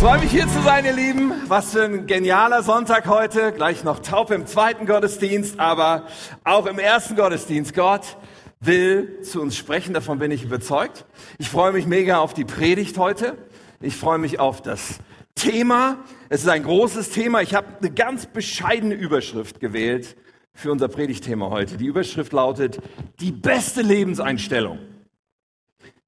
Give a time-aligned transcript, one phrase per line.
[0.00, 1.30] Freue mich hier zu sein, ihr Lieben.
[1.46, 3.52] Was für ein genialer Sonntag heute.
[3.52, 6.06] Gleich noch taub im zweiten Gottesdienst, aber
[6.42, 7.74] auch im ersten Gottesdienst.
[7.74, 8.16] Gott
[8.60, 11.04] will zu uns sprechen, davon bin ich überzeugt.
[11.36, 13.36] Ich freue mich mega auf die Predigt heute.
[13.82, 15.00] Ich freue mich auf das
[15.34, 15.98] Thema.
[16.30, 17.42] Es ist ein großes Thema.
[17.42, 20.16] Ich habe eine ganz bescheidene Überschrift gewählt
[20.54, 21.76] für unser Predigtthema heute.
[21.76, 22.80] Die Überschrift lautet
[23.20, 24.78] die beste Lebenseinstellung.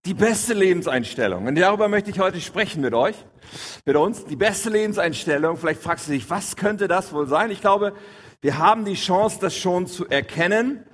[0.04, 1.46] Die beste Lebenseinstellung.
[1.46, 3.14] Und darüber möchte ich heute sprechen mit euch
[3.84, 4.24] mit uns.
[4.24, 5.56] Die beste Lebenseinstellung.
[5.56, 7.50] Vielleicht fragst du dich, was könnte das wohl sein?
[7.50, 7.94] Ich glaube,
[8.40, 10.84] wir haben die Chance, das schon zu erkennen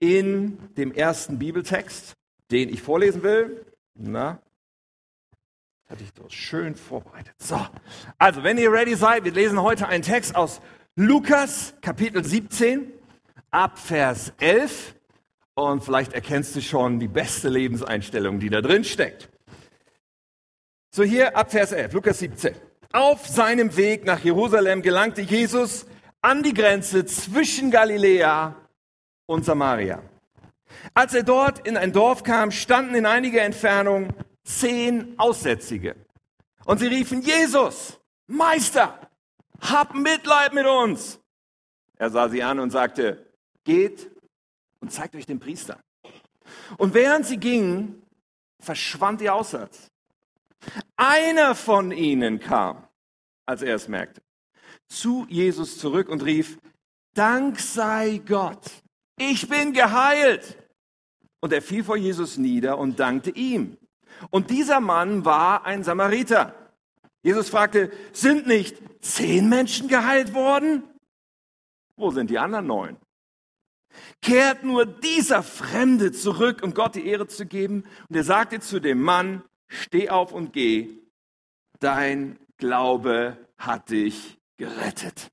[0.00, 2.14] in dem ersten Bibeltext,
[2.50, 3.64] den ich vorlesen will.
[3.94, 4.40] Na,
[5.88, 7.34] hatte ich das schön vorbereitet.
[7.38, 7.64] So,
[8.18, 10.60] also wenn ihr ready seid, wir lesen heute einen Text aus
[10.96, 12.92] Lukas Kapitel 17
[13.52, 14.95] ab Vers 11
[15.56, 19.30] und vielleicht erkennst du schon die beste Lebenseinstellung, die da drin steckt.
[20.94, 22.54] So hier ab Vers 11, Lukas 17.
[22.92, 25.86] Auf seinem Weg nach Jerusalem gelangte Jesus
[26.20, 28.54] an die Grenze zwischen Galiläa
[29.26, 30.02] und Samaria.
[30.94, 34.08] Als er dort in ein Dorf kam, standen in einiger Entfernung
[34.44, 35.96] zehn Aussätzige.
[36.64, 38.98] Und sie riefen, Jesus, Meister,
[39.60, 41.18] hab Mitleid mit uns.
[41.96, 43.26] Er sah sie an und sagte,
[43.64, 44.10] geht
[44.86, 45.80] und zeigt euch den Priester.
[46.78, 48.00] Und während sie gingen,
[48.60, 49.90] verschwand ihr Aussatz.
[50.96, 52.86] Einer von ihnen kam,
[53.46, 54.22] als er es merkte,
[54.86, 56.56] zu Jesus zurück und rief,
[57.14, 58.70] Dank sei Gott,
[59.18, 60.56] ich bin geheilt.
[61.40, 63.76] Und er fiel vor Jesus nieder und dankte ihm.
[64.30, 66.54] Und dieser Mann war ein Samariter.
[67.24, 70.84] Jesus fragte, sind nicht zehn Menschen geheilt worden?
[71.96, 72.96] Wo sind die anderen neun?
[74.22, 77.84] Kehrt nur dieser Fremde zurück, um Gott die Ehre zu geben?
[78.08, 80.88] Und er sagte zu dem Mann, steh auf und geh,
[81.80, 85.30] dein Glaube hat dich gerettet.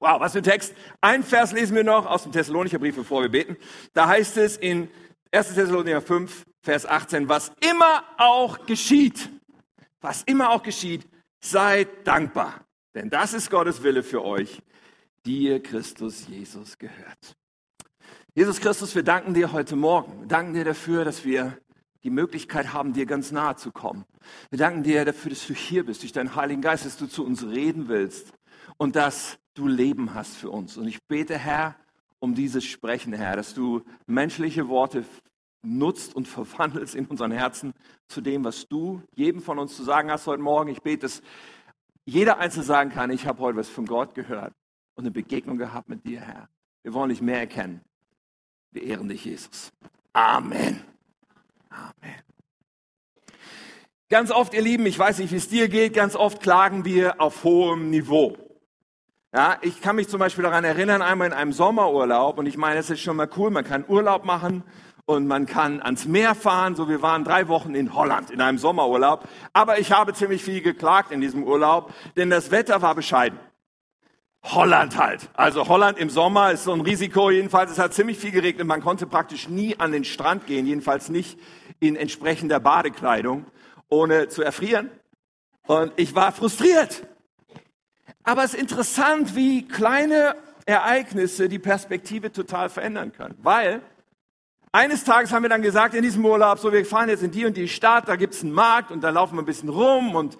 [0.00, 0.74] Wow, was für ein Text.
[1.00, 3.56] Ein Vers lesen wir noch aus dem Thessalonicher Brief, bevor wir beten.
[3.94, 4.90] Da heißt es in
[5.32, 5.54] 1.
[5.54, 9.30] Thessalonicher 5, Vers 18, was immer auch geschieht,
[10.00, 11.06] was immer auch geschieht,
[11.42, 12.64] seid dankbar.
[12.94, 14.62] Denn das ist Gottes Wille für euch,
[15.26, 17.36] die ihr Christus Jesus gehört.
[18.34, 20.20] Jesus Christus, wir danken dir heute Morgen.
[20.20, 21.56] Wir danken dir dafür, dass wir
[22.02, 24.04] die Möglichkeit haben, dir ganz nahe zu kommen.
[24.50, 27.24] Wir danken dir dafür, dass du hier bist, durch deinen Heiligen Geist, dass du zu
[27.24, 28.32] uns reden willst
[28.76, 30.76] und dass du Leben hast für uns.
[30.76, 31.76] Und ich bete, Herr,
[32.18, 35.04] um dieses Sprechen, Herr, dass du menschliche Worte
[35.62, 37.72] nutzt und verwandelst in unseren Herzen
[38.08, 40.68] zu dem, was du jedem von uns zu sagen hast heute Morgen.
[40.68, 41.22] Ich bete, dass
[42.04, 44.52] jeder Einzelne sagen kann, ich habe heute was von Gott gehört
[44.94, 46.48] und eine Begegnung gehabt mit dir, Herr.
[46.82, 47.80] Wir wollen dich mehr erkennen.
[48.70, 49.72] Wir ehren dich, Jesus.
[50.12, 50.82] Amen.
[51.70, 52.22] Amen.
[54.08, 57.20] Ganz oft, ihr Lieben, ich weiß nicht, wie es dir geht, ganz oft klagen wir
[57.20, 58.36] auf hohem Niveau.
[59.34, 62.78] Ja, ich kann mich zum Beispiel daran erinnern, einmal in einem Sommerurlaub, und ich meine,
[62.78, 64.62] es ist schon mal cool, man kann Urlaub machen
[65.06, 66.76] und man kann ans Meer fahren.
[66.76, 69.28] So, wir waren drei Wochen in Holland in einem Sommerurlaub.
[69.52, 73.38] Aber ich habe ziemlich viel geklagt in diesem Urlaub, denn das Wetter war bescheiden.
[74.44, 75.30] Holland halt.
[75.34, 77.30] Also Holland im Sommer ist so ein Risiko.
[77.30, 78.66] Jedenfalls, es hat ziemlich viel geregnet.
[78.66, 80.66] Man konnte praktisch nie an den Strand gehen.
[80.66, 81.38] Jedenfalls nicht
[81.80, 83.46] in entsprechender Badekleidung,
[83.88, 84.90] ohne zu erfrieren.
[85.66, 87.06] Und ich war frustriert.
[88.22, 93.36] Aber es ist interessant, wie kleine Ereignisse die Perspektive total verändern können.
[93.42, 93.80] Weil
[94.72, 97.46] eines Tages haben wir dann gesagt in diesem Urlaub, so wir fahren jetzt in die
[97.46, 100.36] und die Stadt, da gibt's einen Markt und da laufen wir ein bisschen rum und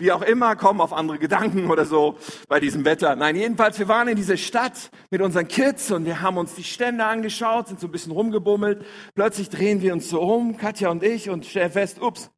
[0.00, 2.16] wie auch immer, kommen auf andere Gedanken oder so
[2.48, 3.14] bei diesem Wetter.
[3.16, 6.64] Nein, jedenfalls, wir waren in dieser Stadt mit unseren Kids und wir haben uns die
[6.64, 8.84] Stände angeschaut, sind so ein bisschen rumgebummelt.
[9.14, 12.30] Plötzlich drehen wir uns so um, Katja und ich, und stellen fest, ups,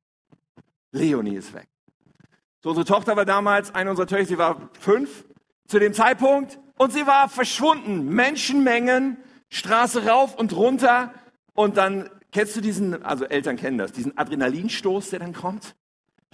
[0.91, 1.69] Leonie ist weg.
[2.62, 5.25] So, unsere Tochter war damals, eine unserer Töchter, sie war fünf
[5.69, 8.08] zu dem Zeitpunkt und sie war verschwunden.
[8.08, 9.19] Menschenmengen,
[9.50, 11.15] Straße rauf und runter
[11.55, 15.76] und dann kennst du diesen, also Eltern kennen das, diesen Adrenalinstoß, der dann kommt?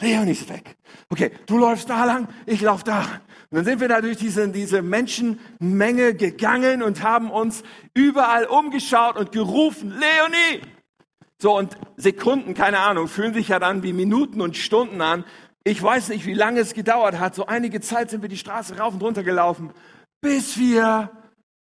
[0.00, 0.76] Leon ist weg.
[1.08, 3.00] Okay, du läufst da lang, ich lauf da.
[3.50, 7.62] Und dann sind wir da durch diese, diese Menschenmenge gegangen und haben uns
[7.94, 10.62] überall umgeschaut und gerufen, Leonie!
[11.40, 15.24] So, und Sekunden, keine Ahnung, fühlen sich ja dann wie Minuten und Stunden an.
[15.62, 17.34] Ich weiß nicht, wie lange es gedauert hat.
[17.34, 19.70] So einige Zeit sind wir die Straße rauf und runter gelaufen,
[20.20, 21.10] bis wir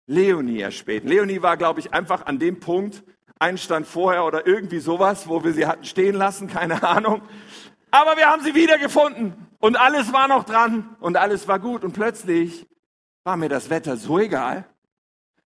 [0.06, 1.06] Leonie erspähen.
[1.06, 3.04] Leonie war, glaube ich, einfach an dem Punkt,
[3.38, 7.22] einen Stand vorher oder irgendwie sowas, wo wir sie hatten stehen lassen, keine Ahnung.
[7.92, 11.92] Aber wir haben sie wiedergefunden und alles war noch dran und alles war gut und
[11.92, 12.66] plötzlich
[13.22, 14.64] war mir das Wetter so egal.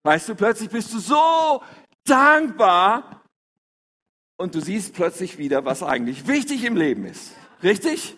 [0.05, 1.61] Weißt du, plötzlich bist du so
[2.05, 3.23] dankbar
[4.37, 7.33] und du siehst plötzlich wieder, was eigentlich wichtig im Leben ist.
[7.65, 8.17] Richtig?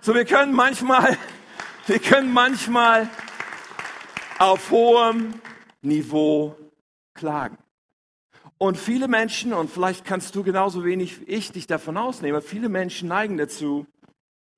[0.00, 1.18] So, wir können manchmal,
[1.86, 3.10] wir können manchmal
[4.38, 5.34] auf hohem
[5.82, 6.56] Niveau
[7.12, 7.58] klagen.
[8.58, 12.68] Und viele Menschen, und vielleicht kannst du genauso wenig wie ich dich davon ausnehmen, viele
[12.68, 13.86] Menschen neigen dazu,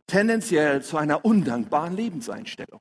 [0.06, 2.80] tendenziell zu einer undankbaren Lebenseinstellung.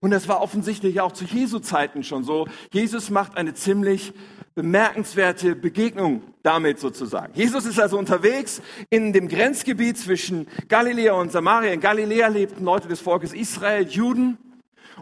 [0.00, 2.46] Und das war offensichtlich auch zu Jesu Zeiten schon so.
[2.72, 4.12] Jesus macht eine ziemlich
[4.54, 7.32] bemerkenswerte Begegnung damit sozusagen.
[7.34, 11.72] Jesus ist also unterwegs in dem Grenzgebiet zwischen Galiläa und Samaria.
[11.72, 14.38] In Galiläa lebten Leute des Volkes Israel, Juden.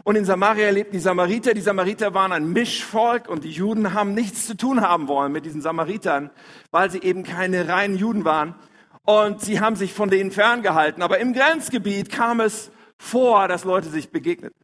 [0.03, 1.53] Und in Samaria lebten die Samariter.
[1.53, 5.45] Die Samariter waren ein Mischvolk und die Juden haben nichts zu tun haben wollen mit
[5.45, 6.29] diesen Samaritern,
[6.71, 8.55] weil sie eben keine reinen Juden waren.
[9.03, 11.01] Und sie haben sich von denen ferngehalten.
[11.01, 14.59] Aber im Grenzgebiet kam es vor, dass Leute sich begegneten.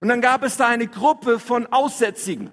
[0.00, 2.50] Und dann gab es da eine Gruppe von Aussätzigen.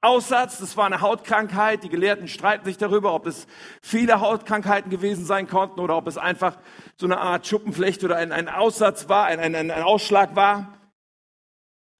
[0.00, 1.84] Aussatz, das war eine Hautkrankheit.
[1.84, 3.46] Die Gelehrten streiten sich darüber, ob es
[3.80, 6.56] viele Hautkrankheiten gewesen sein konnten oder ob es einfach
[6.96, 10.78] so eine Art Schuppenflecht oder ein, ein Aussatz war, ein, ein, ein Ausschlag war.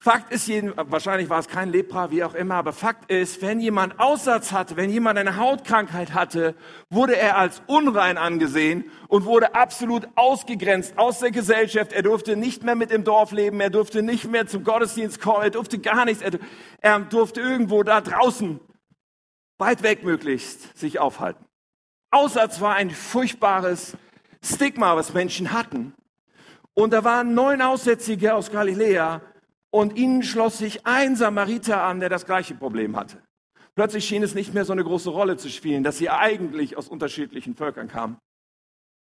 [0.03, 4.01] Fakt ist, wahrscheinlich war es kein Lepra, wie auch immer, aber Fakt ist, wenn jemand
[4.01, 6.55] Aussatz hatte, wenn jemand eine Hautkrankheit hatte,
[6.89, 11.93] wurde er als unrein angesehen und wurde absolut ausgegrenzt aus der Gesellschaft.
[11.93, 15.41] Er durfte nicht mehr mit im Dorf leben, er durfte nicht mehr zum Gottesdienst kommen,
[15.41, 16.31] er durfte gar nichts, er,
[16.81, 18.59] er durfte irgendwo da draußen,
[19.57, 21.45] weit weg möglichst, sich aufhalten.
[22.11, 23.95] Aussatz war ein furchtbares
[24.43, 25.93] Stigma, was Menschen hatten.
[26.73, 29.21] Und da waren neun Aussätzige aus Galiläa,
[29.73, 33.17] und ihnen schloss sich ein Samariter an, der das gleiche Problem hatte.
[33.73, 36.87] Plötzlich schien es nicht mehr so eine große Rolle zu spielen, dass sie eigentlich aus
[36.87, 38.17] unterschiedlichen Völkern kamen.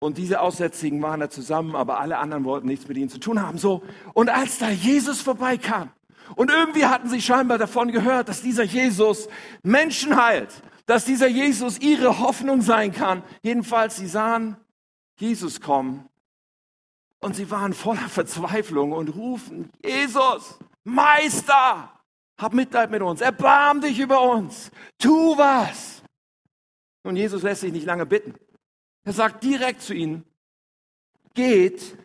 [0.00, 3.43] Und diese Aussätzigen waren da zusammen, aber alle anderen wollten nichts mit ihnen zu tun
[3.43, 3.58] haben.
[3.58, 3.82] So.
[4.14, 5.91] Und als da Jesus vorbeikam,
[6.37, 9.29] und irgendwie hatten sie scheinbar davon gehört, dass dieser Jesus
[9.62, 13.23] Menschen heilt, dass dieser Jesus ihre Hoffnung sein kann.
[13.43, 14.56] Jedenfalls, sie sahen
[15.19, 16.08] Jesus kommen
[17.26, 21.93] und sie waren voller Verzweiflung und rufen, Jesus, Meister,
[22.40, 26.02] hab Mitleid mit uns, erbarm dich über uns, tu was.
[27.02, 28.34] Und Jesus lässt sich nicht lange bitten.
[29.05, 30.25] Er sagt direkt zu ihnen,
[31.34, 31.99] geht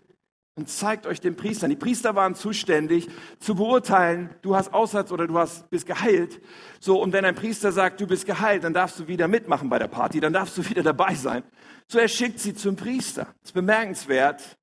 [0.56, 1.70] und zeigt euch den Priestern.
[1.70, 3.08] Die Priester waren zuständig
[3.40, 6.42] zu beurteilen, du hast Aussatz oder du hast, bist geheilt.
[6.80, 9.78] So, und wenn ein Priester sagt, du bist geheilt, dann darfst du wieder mitmachen bei
[9.78, 11.44] der Party, dann darfst du wieder dabei sein.
[11.88, 13.26] So, er schickt sie zum Priester.
[13.26, 14.58] Das ist bemerkenswert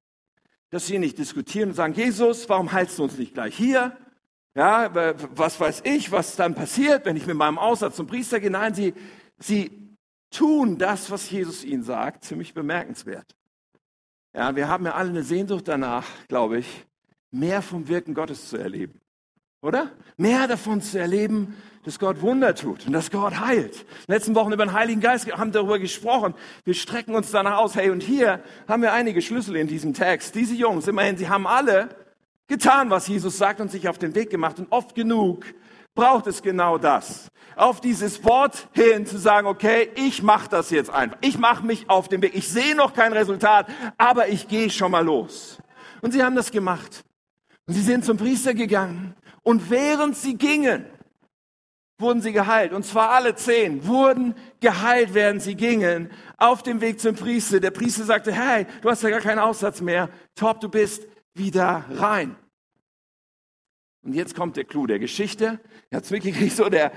[0.70, 3.96] dass sie nicht diskutieren und sagen, Jesus, warum heilst du uns nicht gleich hier?
[4.54, 4.90] Ja,
[5.34, 8.50] was weiß ich, was dann passiert, wenn ich mit meinem Aussatz zum Priester gehe?
[8.50, 8.92] Nein, sie,
[9.38, 9.96] sie
[10.30, 13.36] tun das, was Jesus ihnen sagt, ziemlich bemerkenswert.
[14.34, 16.86] Ja, wir haben ja alle eine Sehnsucht danach, glaube ich,
[17.30, 19.00] mehr vom Wirken Gottes zu erleben.
[19.62, 19.92] Oder?
[20.16, 21.56] Mehr davon zu erleben,
[21.88, 23.86] dass Gott Wunder tut und dass Gott heilt.
[24.08, 26.34] Letzten Wochen über den Heiligen Geist haben darüber gesprochen.
[26.64, 27.76] Wir strecken uns danach aus.
[27.76, 30.34] Hey, und hier haben wir einige Schlüssel in diesem Text.
[30.34, 31.88] Diese Jungs, immerhin, sie haben alle
[32.46, 34.58] getan, was Jesus sagt und sich auf den Weg gemacht.
[34.58, 35.46] Und oft genug
[35.94, 37.28] braucht es genau das.
[37.56, 41.16] Auf dieses Wort hin zu sagen, okay, ich mache das jetzt einfach.
[41.22, 42.34] Ich mache mich auf den Weg.
[42.34, 43.66] Ich sehe noch kein Resultat,
[43.96, 45.56] aber ich gehe schon mal los.
[46.02, 47.02] Und sie haben das gemacht.
[47.66, 49.14] Und sie sind zum Priester gegangen.
[49.42, 50.84] Und während sie gingen,
[51.98, 52.72] wurden sie geheilt.
[52.72, 57.60] Und zwar alle zehn wurden geheilt, während sie gingen auf dem Weg zum Priester.
[57.60, 60.08] Der Priester sagte, hey, du hast ja gar keinen Aussatz mehr.
[60.34, 62.36] Top, du bist wieder rein.
[64.04, 65.60] Und jetzt kommt der Clou der Geschichte.
[65.90, 66.92] Ihr habt es mitgekriegt, so der,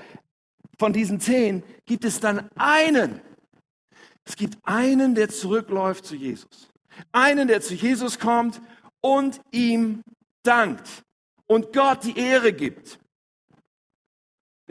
[0.78, 3.22] von diesen zehn gibt es dann einen.
[4.24, 6.70] Es gibt einen, der zurückläuft zu Jesus.
[7.12, 8.62] Einen, der zu Jesus kommt
[9.02, 10.04] und ihm
[10.44, 11.04] dankt
[11.48, 13.01] und Gott die Ehre gibt.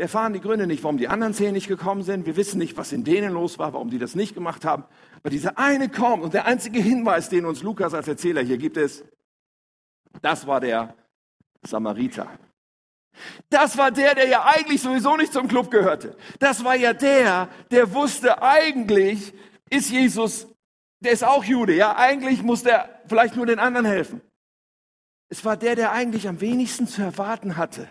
[0.01, 2.25] Wir erfahren die Gründe nicht, warum die anderen zehn nicht gekommen sind.
[2.25, 4.85] Wir wissen nicht, was in denen los war, warum die das nicht gemacht haben.
[5.19, 8.79] Aber dieser eine kommt und der einzige Hinweis, den uns Lukas als Erzähler hier gibt,
[8.79, 9.05] ist,
[10.23, 10.95] das war der
[11.61, 12.31] Samariter.
[13.51, 16.17] Das war der, der ja eigentlich sowieso nicht zum Club gehörte.
[16.39, 19.35] Das war ja der, der wusste, eigentlich
[19.69, 20.49] ist Jesus,
[21.01, 24.23] der ist auch Jude, ja, eigentlich muss der vielleicht nur den anderen helfen.
[25.29, 27.87] Es war der, der eigentlich am wenigsten zu erwarten hatte.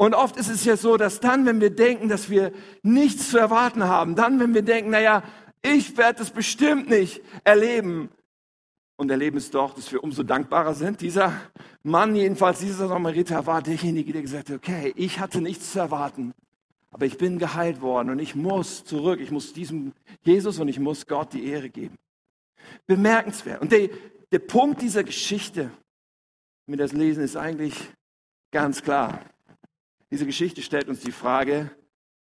[0.00, 2.52] Und oft ist es ja so, dass dann, wenn wir denken, dass wir
[2.82, 5.22] nichts zu erwarten haben, dann, wenn wir denken, naja,
[5.60, 8.08] ich werde es bestimmt nicht erleben
[8.96, 11.02] und erleben es doch, dass wir umso dankbarer sind.
[11.02, 11.38] Dieser
[11.82, 16.32] Mann, jedenfalls dieser Samariter, war derjenige, der gesagt hat, okay, ich hatte nichts zu erwarten,
[16.90, 19.92] aber ich bin geheilt worden und ich muss zurück, ich muss diesem
[20.22, 21.96] Jesus und ich muss Gott die Ehre geben.
[22.86, 23.60] Bemerkenswert.
[23.60, 23.90] Und der,
[24.32, 25.70] der Punkt dieser Geschichte,
[26.66, 27.74] wenn das lesen, ist eigentlich
[28.50, 29.20] ganz klar.
[30.10, 31.70] Diese Geschichte stellt uns die Frage,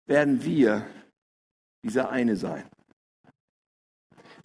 [0.08, 0.86] werden wir
[1.84, 2.70] dieser eine sein?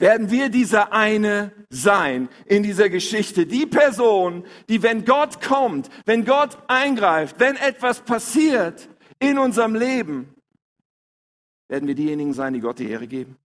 [0.00, 3.46] werden wir dieser eine sein in dieser Geschichte.
[3.46, 10.34] Die Person, die, wenn Gott kommt, wenn Gott eingreift, wenn etwas passiert in unserem Leben,
[11.68, 13.36] werden wir diejenigen sein, die Gott die Ehre geben.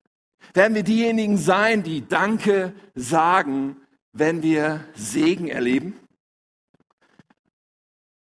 [0.54, 3.78] Werden wir diejenigen sein, die Danke sagen,
[4.14, 6.00] wenn wir Segen erleben.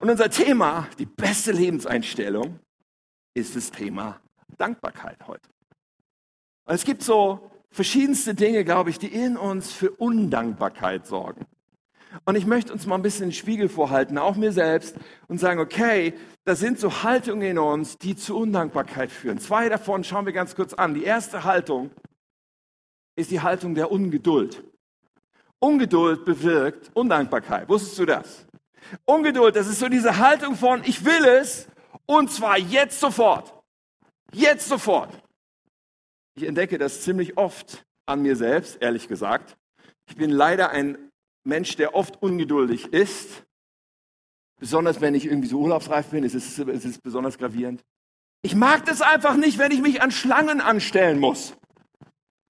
[0.08, 2.62] Und unser Thema, die beste Lebenseinstellung,
[3.34, 4.22] ist das Thema
[4.58, 5.50] Dankbarkeit heute.
[6.66, 11.46] es gibt so verschiedenste Dinge, glaube ich, die in uns für Undankbarkeit sorgen.
[12.24, 14.96] Und ich möchte uns mal ein bisschen den Spiegel vorhalten, auch mir selbst,
[15.28, 16.14] und sagen, okay,
[16.46, 19.40] da sind so Haltungen in uns, die zu Undankbarkeit führen.
[19.40, 20.94] Zwei davon schauen wir ganz kurz an.
[20.94, 21.92] Die erste Haltung
[23.18, 24.64] ist die Haltung der Ungeduld.
[25.60, 27.68] Ungeduld bewirkt Undankbarkeit.
[27.68, 28.47] Wusstest du das?
[29.06, 31.68] Ungeduld, das ist so diese Haltung von, ich will es,
[32.06, 33.54] und zwar jetzt sofort.
[34.34, 35.12] Jetzt sofort.
[36.36, 39.58] Ich entdecke das ziemlich oft an mir selbst, ehrlich gesagt.
[40.08, 40.98] Ich bin leider ein
[41.44, 43.44] Mensch, der oft ungeduldig ist.
[44.60, 47.84] Besonders wenn ich irgendwie so urlaubsreif bin, ist es, ist es besonders gravierend.
[48.42, 51.56] Ich mag das einfach nicht, wenn ich mich an Schlangen anstellen muss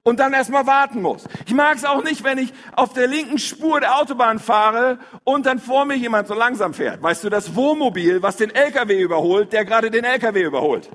[0.07, 1.25] und dann erstmal warten muss.
[1.45, 5.45] Ich mag es auch nicht, wenn ich auf der linken Spur der Autobahn fahre und
[5.45, 7.03] dann vor mir jemand so langsam fährt.
[7.03, 10.89] Weißt du, das Wohnmobil, was den LKW überholt, der gerade den LKW überholt.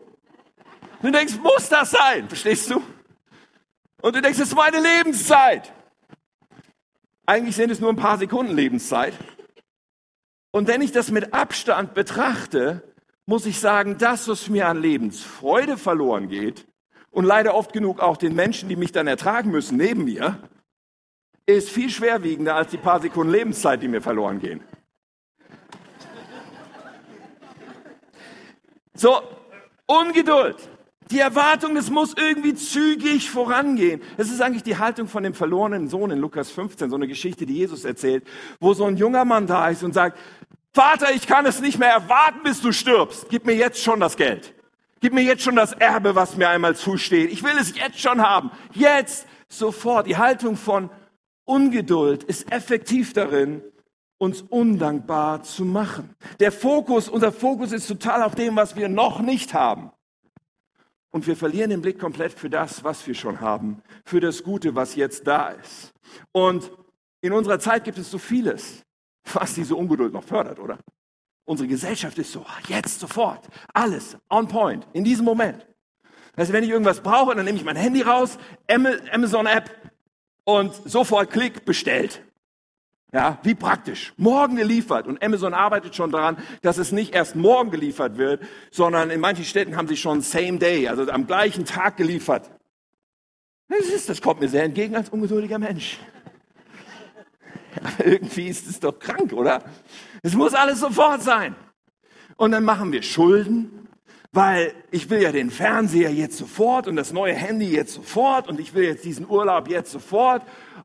[1.02, 2.26] Du denkst, muss das sein?
[2.26, 2.82] Verstehst du?
[4.00, 5.74] Und du denkst, es ist meine Lebenszeit.
[7.26, 9.12] Eigentlich sind es nur ein paar Sekunden Lebenszeit.
[10.52, 12.82] Und wenn ich das mit Abstand betrachte,
[13.26, 16.66] muss ich sagen, das, was mir an Lebensfreude verloren geht
[17.12, 20.38] und leider oft genug auch den Menschen, die mich dann ertragen müssen neben mir,
[21.46, 24.60] ist viel schwerwiegender als die paar Sekunden Lebenszeit, die mir verloren gehen.
[28.94, 29.22] So,
[29.86, 30.56] Ungeduld.
[31.10, 34.00] Die Erwartung, es muss irgendwie zügig vorangehen.
[34.16, 37.44] Es ist eigentlich die Haltung von dem verlorenen Sohn in Lukas 15, so eine Geschichte,
[37.44, 38.26] die Jesus erzählt,
[38.60, 40.18] wo so ein junger Mann da ist und sagt,
[40.72, 43.26] Vater, ich kann es nicht mehr erwarten, bis du stirbst.
[43.28, 44.54] Gib mir jetzt schon das Geld.
[45.02, 47.32] Gib mir jetzt schon das Erbe, was mir einmal zusteht.
[47.32, 48.52] Ich will es jetzt schon haben.
[48.72, 50.06] Jetzt, sofort.
[50.06, 50.90] Die Haltung von
[51.44, 53.62] Ungeduld ist effektiv darin,
[54.18, 56.14] uns undankbar zu machen.
[56.38, 59.90] Der Fokus, unser Fokus ist total auf dem, was wir noch nicht haben.
[61.10, 64.76] Und wir verlieren den Blick komplett für das, was wir schon haben, für das Gute,
[64.76, 65.92] was jetzt da ist.
[66.30, 66.70] Und
[67.22, 68.84] in unserer Zeit gibt es so vieles,
[69.32, 70.78] was diese Ungeduld noch fördert, oder?
[71.44, 75.66] Unsere Gesellschaft ist so, jetzt, sofort, alles, on point, in diesem Moment.
[76.36, 79.70] Also wenn ich irgendwas brauche, dann nehme ich mein Handy raus, Amazon-App
[80.44, 82.22] und sofort Klick, bestellt.
[83.12, 84.14] Ja, wie praktisch.
[84.16, 85.06] Morgen geliefert.
[85.06, 89.44] Und Amazon arbeitet schon daran, dass es nicht erst morgen geliefert wird, sondern in manchen
[89.44, 92.50] Städten haben sie schon same day, also am gleichen Tag geliefert.
[93.68, 95.98] Das, ist, das kommt mir sehr entgegen als ungeduldiger Mensch.
[97.82, 99.62] Aber irgendwie ist es doch krank, oder?
[100.22, 101.54] Es muss alles sofort sein.
[102.36, 103.88] Und dann machen wir Schulden,
[104.32, 108.58] weil ich will ja den Fernseher jetzt sofort und das neue Handy jetzt sofort und
[108.58, 110.42] ich will jetzt diesen Urlaub jetzt sofort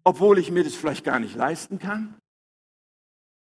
[0.08, 2.16] obwohl ich mir das vielleicht gar nicht leisten kann?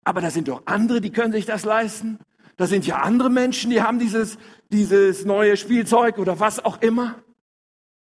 [0.05, 2.21] Aber da sind doch andere, die können sich das leisten.
[2.57, 4.39] Da sind ja andere Menschen, die haben dieses,
[4.71, 7.21] dieses neue Spielzeug oder was auch immer.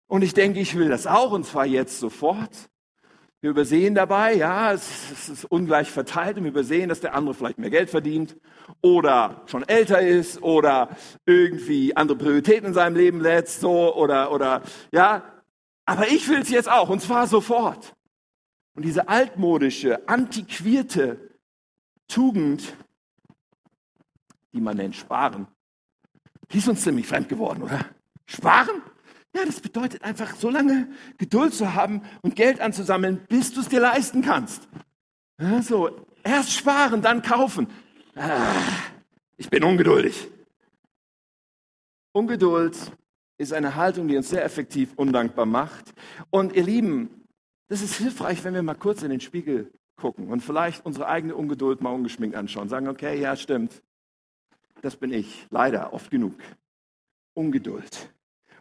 [0.09, 2.68] Und ich denke, ich will das auch und zwar jetzt sofort.
[3.42, 7.35] Wir übersehen dabei, ja, es, es ist ungleich verteilt und wir übersehen, dass der andere
[7.35, 8.37] vielleicht mehr Geld verdient
[8.82, 10.94] oder schon älter ist oder
[11.25, 15.23] irgendwie andere Prioritäten in seinem Leben lässt, so oder, oder, ja.
[15.87, 17.94] Aber ich will es jetzt auch und zwar sofort.
[18.75, 21.30] Und diese altmodische, antiquierte
[22.09, 22.76] Tugend,
[24.52, 25.47] die man nennt Sparen,
[26.52, 27.87] die ist uns ziemlich fremd geworden, oder?
[28.26, 28.82] Sparen?
[29.35, 33.69] Ja, das bedeutet einfach, so lange Geduld zu haben und Geld anzusammeln, bis du es
[33.69, 34.69] dir leisten kannst.
[35.41, 37.69] Ja, so, erst sparen, dann kaufen.
[38.17, 38.53] Ah,
[39.37, 40.29] ich bin ungeduldig.
[42.13, 42.77] Ungeduld
[43.39, 45.95] ist eine Haltung, die uns sehr effektiv undankbar macht.
[46.31, 47.25] Und ihr Lieben,
[47.69, 51.37] das ist hilfreich, wenn wir mal kurz in den Spiegel gucken und vielleicht unsere eigene
[51.37, 52.69] Ungeduld mal ungeschminkt anschauen.
[52.69, 53.81] Sagen, okay, ja, stimmt.
[54.83, 55.47] Das bin ich.
[55.51, 56.35] Leider, oft genug.
[57.35, 58.11] Ungeduld.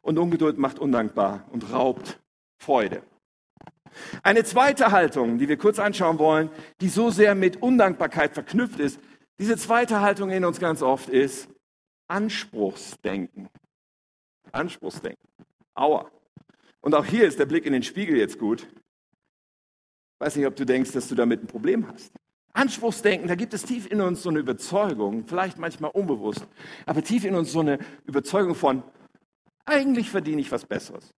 [0.02, 2.20] Und Ungeduld macht undankbar und raubt
[2.58, 3.04] Freude.
[4.24, 6.50] Eine zweite Haltung, die wir kurz anschauen wollen,
[6.82, 9.00] die so sehr mit Undankbarkeit verknüpft ist,
[9.40, 11.50] diese zweite Haltung in uns ganz oft ist
[12.08, 13.50] Anspruchsdenken.
[14.52, 15.30] Anspruchsdenken.
[15.76, 16.10] Aua.
[16.82, 18.64] Und auch hier ist der Blick in den Spiegel jetzt gut.
[18.64, 22.12] Ich weiß nicht, ob du denkst, dass du damit ein Problem hast.
[22.54, 26.46] Anspruchsdenken, da gibt es tief in uns so eine Überzeugung, vielleicht manchmal unbewusst,
[26.86, 28.84] aber tief in uns so eine Überzeugung von,
[29.70, 31.14] eigentlich verdiene ich was Besseres.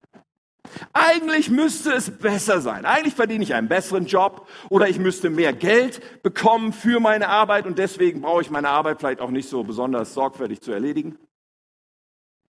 [0.94, 2.86] Eigentlich müsste es besser sein.
[2.86, 7.66] Eigentlich verdiene ich einen besseren Job oder ich müsste mehr Geld bekommen für meine Arbeit
[7.66, 11.18] und deswegen brauche ich meine Arbeit vielleicht auch nicht so besonders sorgfältig zu erledigen.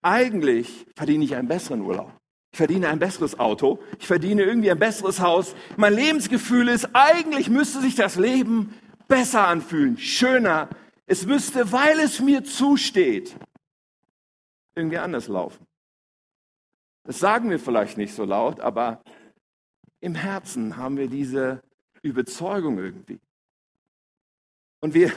[0.03, 2.13] Eigentlich verdiene ich einen besseren Urlaub.
[2.53, 3.79] Ich verdiene ein besseres Auto.
[3.99, 5.55] Ich verdiene irgendwie ein besseres Haus.
[5.77, 8.75] Mein Lebensgefühl ist, eigentlich müsste sich das Leben
[9.09, 10.69] besser anfühlen, schöner.
[11.07, 13.37] Es müsste, weil es mir zusteht,
[14.75, 15.67] irgendwie anders laufen.
[17.05, 19.03] Das sagen wir vielleicht nicht so laut, aber
[20.01, 21.63] im Herzen haben wir diese
[22.03, 23.21] Überzeugung irgendwie.
[24.81, 25.13] Und wir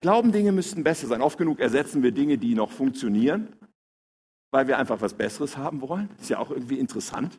[0.00, 1.22] glauben, Dinge müssten besser sein.
[1.22, 3.54] Oft genug ersetzen wir Dinge, die noch funktionieren,
[4.50, 6.10] weil wir einfach was Besseres haben wollen.
[6.20, 7.38] Ist ja auch irgendwie interessant.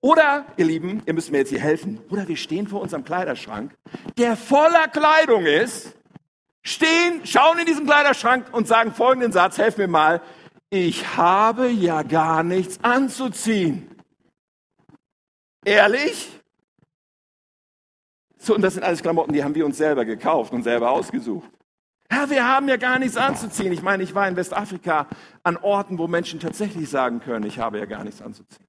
[0.00, 3.72] Oder, ihr Lieben, ihr müsst mir jetzt hier helfen, oder wir stehen vor unserem Kleiderschrank,
[4.18, 5.96] der voller Kleidung ist,
[6.64, 10.20] stehen, schauen in diesen Kleiderschrank und sagen folgenden Satz, helf mir mal,
[10.72, 13.90] ich habe ja gar nichts anzuziehen.
[15.66, 16.40] Ehrlich?
[18.38, 21.48] So, und das sind alles Klamotten, die haben wir uns selber gekauft und selber ausgesucht.
[22.10, 23.72] Ja, wir haben ja gar nichts anzuziehen.
[23.72, 25.08] Ich meine, ich war in Westafrika
[25.42, 28.66] an Orten, wo Menschen tatsächlich sagen können, ich habe ja gar nichts anzuziehen.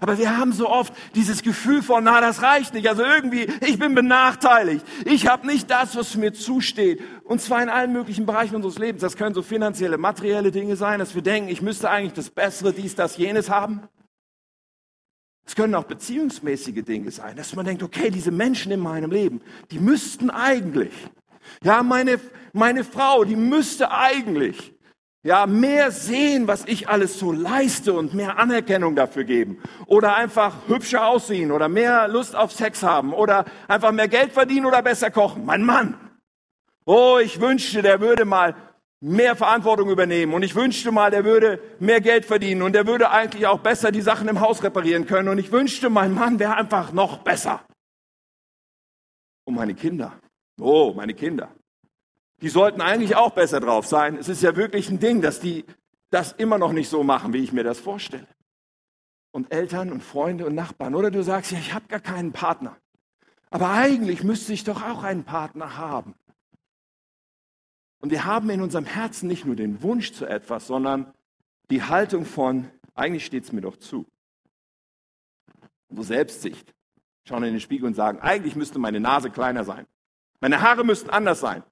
[0.00, 2.88] Aber wir haben so oft dieses Gefühl von, na, das reicht nicht.
[2.88, 4.84] Also irgendwie, ich bin benachteiligt.
[5.04, 7.00] Ich habe nicht das, was mir zusteht.
[7.24, 9.02] Und zwar in allen möglichen Bereichen unseres Lebens.
[9.02, 12.72] Das können so finanzielle, materielle Dinge sein, dass wir denken, ich müsste eigentlich das Bessere,
[12.72, 13.82] dies, das, jenes haben.
[15.46, 19.40] Es können auch beziehungsmäßige Dinge sein, dass man denkt, okay, diese Menschen in meinem Leben,
[19.70, 20.92] die müssten eigentlich
[21.62, 22.20] ja, meine,
[22.52, 24.74] meine Frau, die müsste eigentlich
[25.24, 29.60] ja, mehr sehen, was ich alles so leiste und mehr Anerkennung dafür geben.
[29.86, 34.66] Oder einfach hübscher aussehen oder mehr Lust auf Sex haben oder einfach mehr Geld verdienen
[34.66, 35.44] oder besser kochen.
[35.44, 35.98] Mein Mann.
[36.84, 38.54] Oh, ich wünschte, der würde mal
[39.00, 43.10] mehr Verantwortung übernehmen und ich wünschte mal, der würde mehr Geld verdienen und der würde
[43.10, 46.56] eigentlich auch besser die Sachen im Haus reparieren können und ich wünschte, mein Mann wäre
[46.56, 47.64] einfach noch besser.
[49.44, 50.18] Und meine Kinder.
[50.60, 51.48] Oh, meine Kinder.
[52.40, 54.16] Die sollten eigentlich auch besser drauf sein.
[54.16, 55.64] Es ist ja wirklich ein Ding, dass die
[56.10, 58.26] das immer noch nicht so machen, wie ich mir das vorstelle.
[59.32, 60.94] Und Eltern und Freunde und Nachbarn.
[60.94, 62.76] Oder du sagst, ja, ich habe gar keinen Partner.
[63.50, 66.14] Aber eigentlich müsste ich doch auch einen Partner haben.
[68.00, 71.12] Und wir haben in unserem Herzen nicht nur den Wunsch zu etwas, sondern
[71.70, 74.06] die Haltung von, eigentlich steht es mir doch zu.
[75.90, 76.74] So Selbstsicht.
[77.24, 79.86] Schauen in den Spiegel und sagen, eigentlich müsste meine Nase kleiner sein.
[80.40, 81.62] Meine Haare müssten anders sein.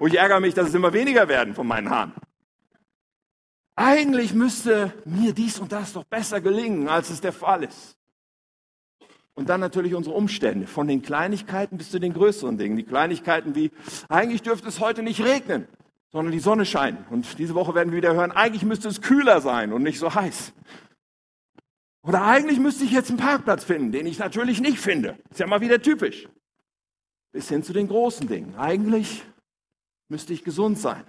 [0.00, 2.14] Und ich ärgere mich, dass es immer weniger werden von meinen Haaren.
[3.76, 7.98] Eigentlich müsste mir dies und das doch besser gelingen, als es der Fall ist.
[9.34, 12.78] Und dann natürlich unsere Umstände, von den Kleinigkeiten bis zu den größeren Dingen.
[12.78, 13.70] Die Kleinigkeiten wie,
[14.08, 15.68] eigentlich dürfte es heute nicht regnen,
[16.10, 17.10] sondern die Sonne scheint.
[17.10, 20.14] Und diese Woche werden wir wieder hören, eigentlich müsste es kühler sein und nicht so
[20.14, 20.54] heiß.
[22.02, 25.18] Oder eigentlich müsste ich jetzt einen Parkplatz finden, den ich natürlich nicht finde.
[25.30, 26.26] Ist ja mal wieder typisch
[27.32, 28.54] bis hin zu den großen Dingen.
[28.56, 29.24] Eigentlich
[30.10, 31.04] müsste ich gesund sein.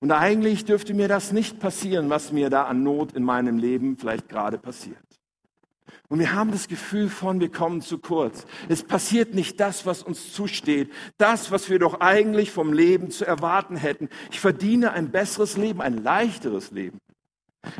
[0.00, 3.96] Und eigentlich dürfte mir das nicht passieren, was mir da an Not in meinem Leben
[3.96, 4.98] vielleicht gerade passiert.
[6.08, 8.46] Und wir haben das Gefühl von, wir kommen zu kurz.
[8.68, 13.24] Es passiert nicht das, was uns zusteht, das, was wir doch eigentlich vom Leben zu
[13.24, 14.08] erwarten hätten.
[14.30, 16.98] Ich verdiene ein besseres Leben, ein leichteres Leben,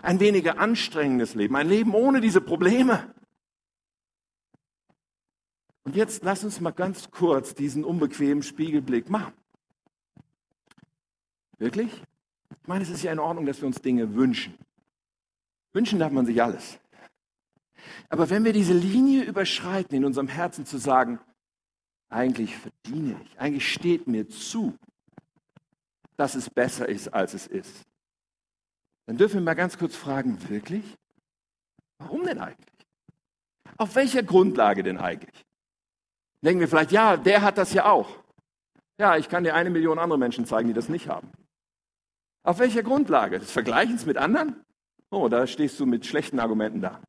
[0.03, 3.15] ein weniger anstrengendes Leben, ein Leben ohne diese Probleme.
[5.85, 9.35] Und jetzt lass uns mal ganz kurz diesen unbequemen Spiegelblick machen.
[11.59, 11.93] Wirklich?
[12.63, 14.55] Ich meine, es ist ja in Ordnung, dass wir uns Dinge wünschen.
[15.73, 16.79] Wünschen darf man sich alles.
[18.09, 21.19] Aber wenn wir diese Linie überschreiten, in unserem Herzen zu sagen,
[22.09, 24.77] eigentlich verdiene ich, eigentlich steht mir zu,
[26.17, 27.83] dass es besser ist, als es ist,
[29.07, 30.85] dann dürfen wir mal ganz kurz fragen, wirklich?
[31.99, 32.75] Warum denn eigentlich?
[33.77, 35.45] Auf welcher Grundlage denn eigentlich?
[36.45, 38.09] denken wir vielleicht, ja, der hat das ja auch.
[38.99, 41.31] Ja, ich kann dir eine Million andere Menschen zeigen, die das nicht haben.
[42.45, 43.39] Auf welcher Grundlage?
[43.39, 44.55] Des Vergleichens mit anderen?
[45.11, 47.01] Oh, da stehst du mit schlechten Argumenten da.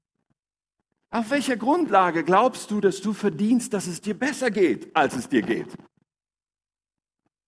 [1.12, 5.30] Auf welcher Grundlage glaubst du, dass du verdienst, dass es dir besser geht, als es
[5.30, 5.68] dir geht?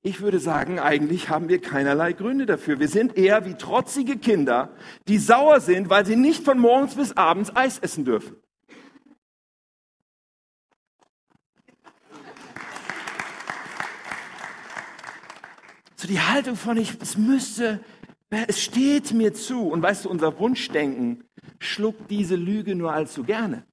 [0.01, 2.79] Ich würde sagen, eigentlich haben wir keinerlei Gründe dafür.
[2.79, 4.69] Wir sind eher wie trotzige Kinder,
[5.07, 8.35] die sauer sind, weil sie nicht von morgens bis abends Eis essen dürfen.
[16.07, 17.81] Die Haltung von ich, es müsste,
[18.29, 19.67] es steht mir zu.
[19.67, 21.23] Und weißt du, unser Wunschdenken
[21.59, 23.65] schluckt diese Lüge nur allzu gerne.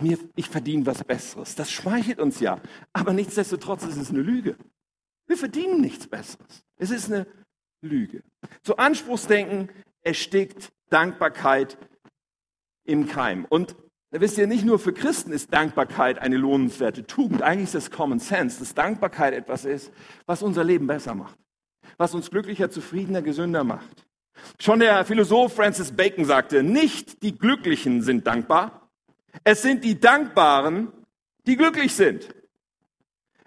[0.00, 1.54] Mir, ich verdiene was Besseres.
[1.54, 2.60] Das schmeichelt uns ja.
[2.92, 4.56] Aber nichtsdestotrotz ist es eine Lüge.
[5.26, 6.64] Wir verdienen nichts Besseres.
[6.76, 7.26] Es ist eine
[7.82, 8.22] Lüge.
[8.62, 9.68] So Anspruchsdenken
[10.00, 11.76] erstickt Dankbarkeit
[12.84, 13.44] im Keim.
[13.44, 13.76] Und
[14.12, 17.40] da wisst ihr, nicht nur für Christen ist Dankbarkeit eine lohnenswerte Tugend.
[17.40, 19.90] Eigentlich ist das Common Sense, dass Dankbarkeit etwas ist,
[20.26, 21.38] was unser Leben besser macht.
[21.96, 24.06] Was uns glücklicher, zufriedener, gesünder macht.
[24.58, 28.90] Schon der Philosoph Francis Bacon sagte, nicht die Glücklichen sind dankbar,
[29.44, 30.92] es sind die Dankbaren,
[31.46, 32.28] die glücklich sind.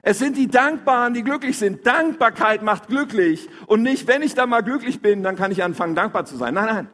[0.02, 1.86] Es sind die Dankbaren, die glücklich sind.
[1.86, 3.50] Dankbarkeit macht glücklich.
[3.68, 6.56] Und nicht, wenn ich da mal glücklich bin, dann kann ich anfangen, dankbar zu sein.
[6.56, 6.90] Nein, nein.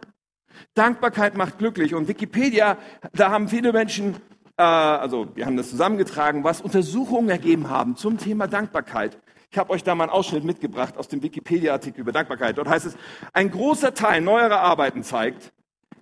[0.74, 1.94] Dankbarkeit macht glücklich.
[1.94, 2.78] Und Wikipedia,
[3.14, 4.16] da haben viele Menschen,
[4.58, 9.18] äh, also wir haben das zusammengetragen, was Untersuchungen ergeben haben zum Thema Dankbarkeit.
[9.50, 12.58] Ich habe euch da mal einen Ausschnitt mitgebracht aus dem Wikipedia-Artikel über Dankbarkeit.
[12.58, 12.96] Dort heißt es,
[13.34, 15.52] ein großer Teil neuerer Arbeiten zeigt,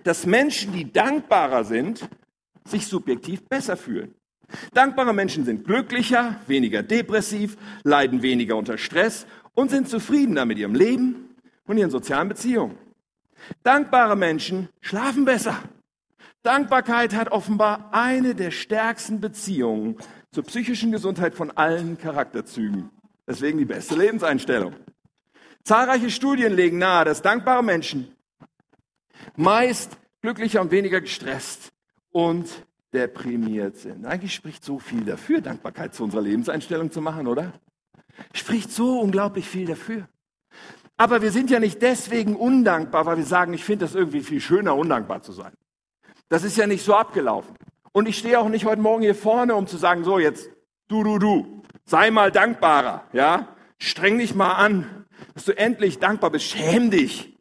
[0.03, 2.07] dass Menschen, die dankbarer sind,
[2.65, 4.13] sich subjektiv besser fühlen.
[4.73, 10.75] Dankbare Menschen sind glücklicher, weniger depressiv, leiden weniger unter Stress und sind zufriedener mit ihrem
[10.75, 11.35] Leben
[11.65, 12.77] und ihren sozialen Beziehungen.
[13.63, 15.57] Dankbare Menschen schlafen besser.
[16.43, 19.97] Dankbarkeit hat offenbar eine der stärksten Beziehungen
[20.31, 22.89] zur psychischen Gesundheit von allen Charakterzügen.
[23.27, 24.75] Deswegen die beste Lebenseinstellung.
[25.63, 28.15] Zahlreiche Studien legen nahe, dass dankbare Menschen
[29.35, 31.71] meist glücklicher und weniger gestresst
[32.11, 32.47] und
[32.93, 34.05] deprimiert sind.
[34.05, 37.53] Eigentlich spricht so viel dafür, Dankbarkeit zu unserer Lebenseinstellung zu machen, oder?
[38.33, 40.07] Spricht so unglaublich viel dafür.
[40.99, 44.41] Aber wir sind ja nicht deswegen undankbar, weil wir sagen, ich finde das irgendwie viel
[44.41, 45.53] schöner, undankbar zu sein.
[46.27, 47.55] Das ist ja nicht so abgelaufen.
[47.93, 50.49] Und ich stehe auch nicht heute Morgen hier vorne, um zu sagen, so jetzt,
[50.89, 53.47] du, du, du, sei mal dankbarer, ja?
[53.77, 57.33] Streng dich mal an, dass du endlich dankbar bist, schäm dich.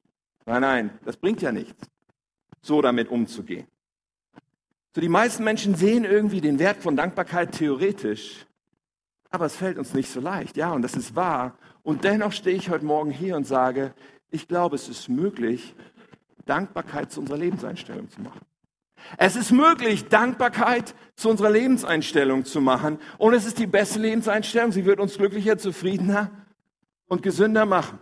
[0.47, 1.83] Nein, nein, das bringt ja nichts,
[2.63, 3.67] so damit umzugehen.
[4.95, 8.47] So die meisten Menschen sehen irgendwie den Wert von Dankbarkeit theoretisch,
[9.31, 11.59] aber es fällt uns nicht so leicht, ja, und das ist wahr.
[11.83, 13.95] Und dennoch stehe ich heute Morgen hier und sage,
[14.31, 15.75] ich glaube, es ist möglich,
[16.45, 18.41] Dankbarkeit zu unserer Lebenseinstellung zu machen.
[19.17, 22.99] Es ist möglich, Dankbarkeit zu unserer Lebenseinstellung zu machen.
[23.17, 24.73] Und es ist die beste Lebenseinstellung.
[24.73, 26.31] Sie wird uns glücklicher, zufriedener
[27.07, 27.99] und gesünder machen.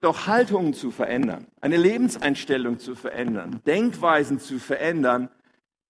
[0.00, 5.28] Doch Haltungen zu verändern, eine Lebenseinstellung zu verändern, Denkweisen zu verändern,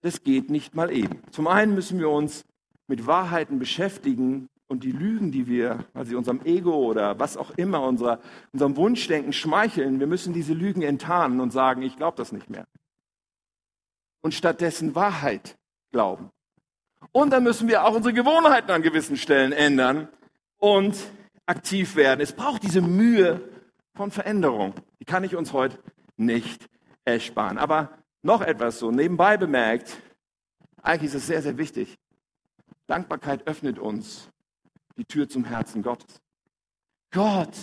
[0.01, 1.21] das geht nicht mal eben.
[1.31, 2.47] Zum einen müssen wir uns
[2.87, 7.83] mit Wahrheiten beschäftigen, und die Lügen, die wir, sie unserem Ego oder was auch immer,
[7.83, 8.21] unserer,
[8.53, 12.67] unserem Wunschdenken schmeicheln, wir müssen diese Lügen enttarnen und sagen, ich glaube das nicht mehr.
[14.21, 15.57] Und stattdessen Wahrheit
[15.91, 16.31] glauben.
[17.13, 20.09] Und dann müssen wir auch unsere Gewohnheiten an gewissen Stellen ändern
[20.59, 20.97] und
[21.47, 22.21] aktiv werden.
[22.21, 23.41] Es braucht diese Mühe
[23.95, 24.75] von Veränderung.
[25.01, 25.79] Die kann ich uns heute
[26.17, 26.69] nicht
[27.05, 27.57] ersparen.
[27.57, 27.91] Aber
[28.23, 29.97] noch etwas so nebenbei bemerkt,
[30.83, 31.97] eigentlich ist es sehr, sehr wichtig.
[32.87, 34.31] Dankbarkeit öffnet uns
[34.99, 36.21] die Tür zum Herzen Gottes.
[37.11, 37.55] Gott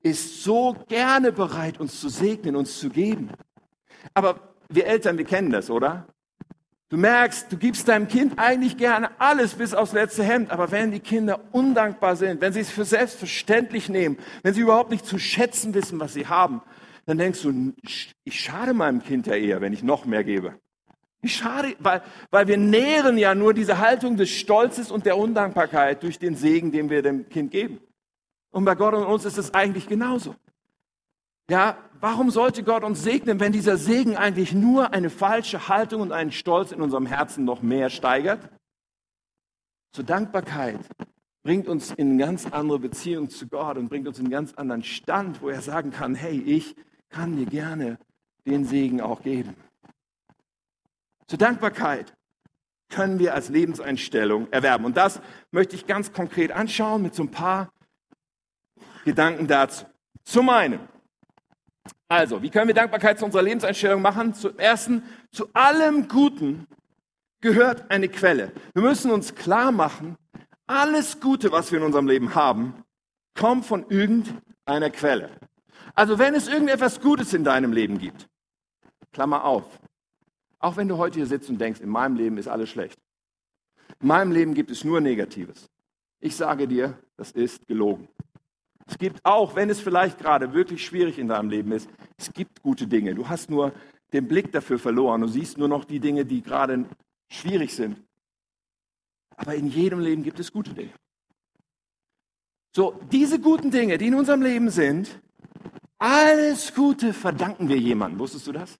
[0.00, 3.30] ist so gerne bereit, uns zu segnen, uns zu geben.
[4.12, 6.06] Aber wir Eltern, wir kennen das, oder?
[6.88, 10.90] Du merkst, du gibst deinem Kind eigentlich gerne alles bis aufs letzte Hemd, aber wenn
[10.90, 15.18] die Kinder undankbar sind, wenn sie es für selbstverständlich nehmen, wenn sie überhaupt nicht zu
[15.18, 16.62] schätzen wissen, was sie haben,
[17.06, 20.58] dann denkst du, ich schade meinem Kind ja eher, wenn ich noch mehr gebe.
[21.24, 26.02] Wie schade, weil, weil wir nähren ja nur diese Haltung des Stolzes und der Undankbarkeit
[26.02, 27.80] durch den Segen, den wir dem Kind geben.
[28.50, 30.34] Und bei Gott und uns ist es eigentlich genauso.
[31.48, 36.12] Ja, warum sollte Gott uns segnen, wenn dieser Segen eigentlich nur eine falsche Haltung und
[36.12, 38.46] einen Stolz in unserem Herzen noch mehr steigert?
[39.92, 40.80] Zur Dankbarkeit
[41.42, 44.52] bringt uns in eine ganz andere Beziehung zu Gott und bringt uns in einen ganz
[44.52, 46.76] anderen Stand, wo er sagen kann, hey, ich
[47.08, 47.98] kann dir gerne
[48.44, 49.54] den Segen auch geben.
[51.34, 52.14] Zur Dankbarkeit
[52.90, 54.84] können wir als Lebenseinstellung erwerben.
[54.84, 55.20] Und das
[55.50, 57.72] möchte ich ganz konkret anschauen mit so ein paar
[59.04, 59.84] Gedanken dazu.
[60.22, 60.78] Zum einen,
[62.06, 64.32] also, wie können wir Dankbarkeit zu unserer Lebenseinstellung machen?
[64.34, 66.68] Zum ersten, zu allem Guten
[67.40, 68.52] gehört eine Quelle.
[68.72, 70.16] Wir müssen uns klar machen,
[70.68, 72.84] alles Gute, was wir in unserem Leben haben,
[73.36, 75.30] kommt von irgendeiner Quelle.
[75.96, 78.28] Also wenn es irgendetwas Gutes in deinem Leben gibt,
[79.12, 79.64] Klammer auf,
[80.64, 82.98] auch wenn du heute hier sitzt und denkst, in meinem Leben ist alles schlecht.
[84.00, 85.68] In meinem Leben gibt es nur Negatives.
[86.20, 88.08] Ich sage dir, das ist gelogen.
[88.86, 92.62] Es gibt auch, wenn es vielleicht gerade wirklich schwierig in deinem Leben ist, es gibt
[92.62, 93.14] gute Dinge.
[93.14, 93.72] Du hast nur
[94.14, 95.20] den Blick dafür verloren.
[95.20, 96.86] Du siehst nur noch die Dinge, die gerade
[97.28, 98.02] schwierig sind.
[99.36, 100.92] Aber in jedem Leben gibt es gute Dinge.
[102.74, 105.20] So, diese guten Dinge, die in unserem Leben sind,
[105.98, 108.18] alles Gute verdanken wir jemandem.
[108.18, 108.78] Wusstest du das?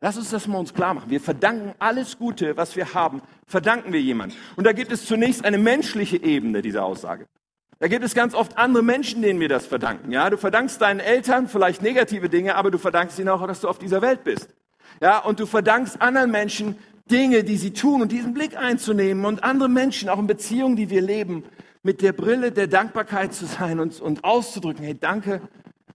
[0.00, 1.10] Lass uns das mal uns klar machen.
[1.10, 4.36] Wir verdanken alles Gute, was wir haben, verdanken wir jemandem.
[4.56, 7.26] Und da gibt es zunächst eine menschliche Ebene dieser Aussage.
[7.78, 10.12] Da gibt es ganz oft andere Menschen, denen wir das verdanken.
[10.12, 13.68] Ja, du verdankst deinen Eltern vielleicht negative Dinge, aber du verdankst ihnen auch, dass du
[13.68, 14.48] auf dieser Welt bist.
[15.00, 16.76] Ja, und du verdankst anderen Menschen
[17.10, 20.88] Dinge, die sie tun und diesen Blick einzunehmen und andere Menschen, auch in Beziehungen, die
[20.88, 21.44] wir leben,
[21.82, 25.42] mit der Brille der Dankbarkeit zu sein und, und auszudrücken, hey, danke,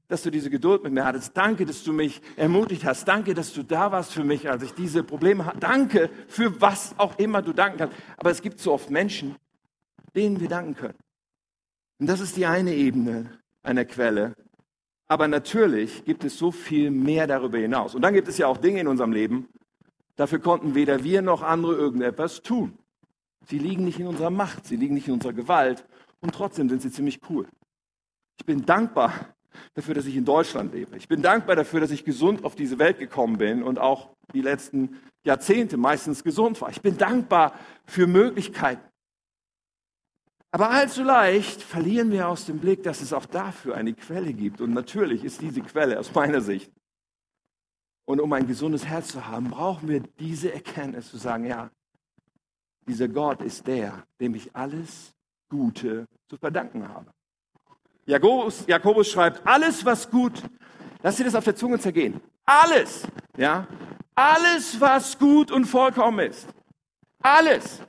[0.10, 1.38] dass du diese Geduld mit mir hattest.
[1.38, 3.08] Danke, dass du mich ermutigt hast.
[3.08, 5.60] Danke, dass du da warst für mich, als ich diese Probleme hatte.
[5.60, 7.96] Danke für was auch immer du danken kannst.
[8.18, 9.36] Aber es gibt so oft Menschen,
[10.16, 10.98] denen wir danken können.
[12.00, 14.34] Und das ist die eine Ebene einer Quelle.
[15.08, 17.94] Aber natürlich gibt es so viel mehr darüber hinaus.
[17.94, 19.48] Und dann gibt es ja auch Dinge in unserem Leben,
[20.16, 22.78] dafür konnten weder wir noch andere irgendetwas tun.
[23.46, 25.86] Sie liegen nicht in unserer Macht, sie liegen nicht in unserer Gewalt
[26.20, 27.48] und trotzdem sind sie ziemlich cool.
[28.40, 29.36] Ich bin dankbar
[29.74, 30.98] dafür, dass ich in Deutschland lebe.
[30.98, 34.42] Ich bin dankbar dafür, dass ich gesund auf diese Welt gekommen bin und auch die
[34.42, 36.70] letzten Jahrzehnte meistens gesund war.
[36.70, 37.54] Ich bin dankbar
[37.86, 38.84] für Möglichkeiten.
[40.52, 44.62] Aber allzu leicht verlieren wir aus dem Blick, dass es auch dafür eine Quelle gibt.
[44.62, 46.72] Und natürlich ist diese Quelle aus meiner Sicht.
[48.06, 51.70] Und um ein gesundes Herz zu haben, brauchen wir diese Erkenntnis zu sagen, ja,
[52.88, 55.14] dieser Gott ist der, dem ich alles
[55.50, 57.12] Gute zu verdanken habe.
[58.10, 60.42] Jakobus, Jakobus schreibt, alles was gut,
[61.04, 62.20] lass dir das auf der Zunge zergehen.
[62.44, 63.04] Alles,
[63.38, 63.68] ja,
[64.16, 66.48] alles was gut und vollkommen ist.
[67.22, 67.82] Alles.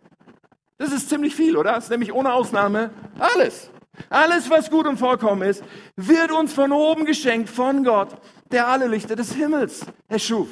[0.77, 1.73] Das ist ziemlich viel, oder?
[1.73, 3.71] Das ist nämlich ohne Ausnahme alles.
[4.11, 5.65] Alles, was gut und vollkommen ist,
[5.97, 8.11] wird uns von oben geschenkt von Gott,
[8.51, 10.49] der alle Lichter des Himmels erschuf.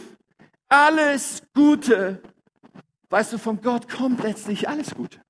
[0.71, 2.23] Alles Gute,
[3.11, 5.21] weißt du, von Gott kommt letztlich alles Gute.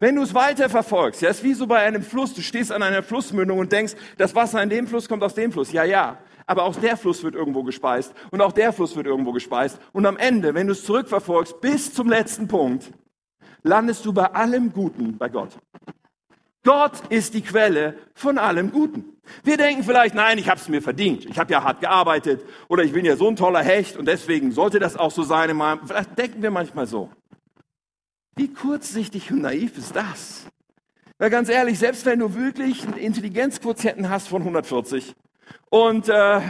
[0.00, 2.82] Wenn du es weiter verfolgst, ja, ist wie so bei einem Fluss, du stehst an
[2.82, 5.72] einer Flussmündung und denkst, das Wasser in dem Fluss kommt aus dem Fluss.
[5.72, 6.18] Ja, ja.
[6.46, 9.78] Aber auch der Fluss wird irgendwo gespeist und auch der Fluss wird irgendwo gespeist.
[9.92, 12.90] Und am Ende, wenn du es zurückverfolgst bis zum letzten Punkt,
[13.62, 15.56] landest du bei allem Guten bei Gott.
[16.64, 19.14] Gott ist die Quelle von allem Guten.
[19.42, 21.26] Wir denken vielleicht, nein, ich habe es mir verdient.
[21.26, 24.50] Ich habe ja hart gearbeitet oder ich bin ja so ein toller Hecht und deswegen
[24.52, 25.50] sollte das auch so sein.
[25.84, 27.10] Vielleicht denken wir manchmal so.
[28.36, 30.46] Wie kurzsichtig und naiv ist das?
[31.18, 35.14] Weil ganz ehrlich, selbst wenn du wirklich einen Intelligenzquotienten hast von 140
[35.70, 36.40] und äh,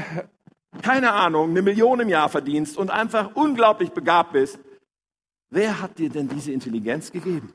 [0.83, 4.59] keine Ahnung, eine Million im Jahr verdienst und einfach unglaublich begabt bist,
[5.55, 7.55] Wer hat dir denn diese Intelligenz gegeben?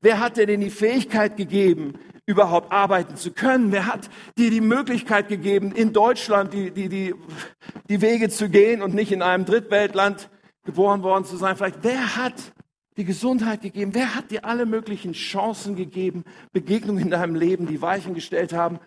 [0.00, 3.70] Wer hat dir denn die Fähigkeit gegeben, überhaupt arbeiten zu können?
[3.70, 4.08] Wer hat
[4.38, 7.14] dir die Möglichkeit gegeben, in Deutschland die, die, die,
[7.90, 10.30] die Wege zu gehen und nicht in einem Drittweltland
[10.64, 11.54] geboren worden zu sein?
[11.54, 12.53] Vielleicht, wer hat
[12.96, 13.94] die Gesundheit gegeben?
[13.94, 18.78] Wer hat dir alle möglichen Chancen gegeben, Begegnungen in deinem Leben, die Weichen gestellt haben?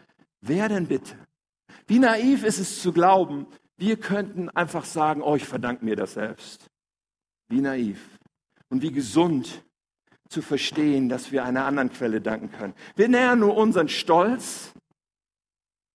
[0.41, 1.15] Wer denn bitte?
[1.87, 6.13] Wie naiv ist es zu glauben, wir könnten einfach sagen, oh, ich verdanke mir das
[6.13, 6.69] selbst.
[7.49, 7.99] Wie naiv
[8.69, 9.63] und wie gesund
[10.29, 12.73] zu verstehen, dass wir einer anderen Quelle danken können.
[12.95, 14.73] Wir nähern nur unseren Stolz,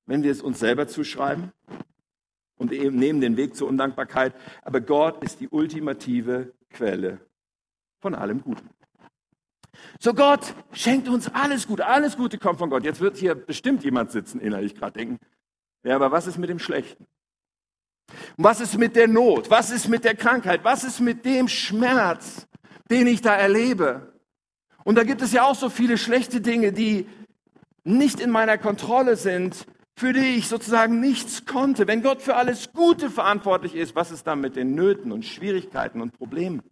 [0.06, 1.52] wenn wir es uns selber zuschreiben
[2.56, 4.34] und eben nehmen den Weg zur Undankbarkeit.
[4.62, 7.20] Aber Gott ist die ultimative Quelle
[8.02, 8.68] von allem Guten.
[9.98, 11.86] So Gott schenkt uns alles Gute.
[11.86, 12.84] Alles Gute kommt von Gott.
[12.84, 15.18] Jetzt wird hier bestimmt jemand sitzen, innerlich gerade denken.
[15.84, 17.06] Ja, aber was ist mit dem Schlechten?
[18.36, 19.48] Was ist mit der Not?
[19.50, 20.62] Was ist mit der Krankheit?
[20.64, 22.46] Was ist mit dem Schmerz,
[22.92, 24.12] den ich da erlebe.
[24.84, 27.06] Und da gibt es ja auch so viele schlechte Dinge, die
[27.84, 31.86] nicht in meiner Kontrolle sind, für die ich sozusagen nichts konnte.
[31.86, 36.00] Wenn Gott für alles Gute verantwortlich ist, was ist dann mit den Nöten und Schwierigkeiten
[36.00, 36.62] und Problemen?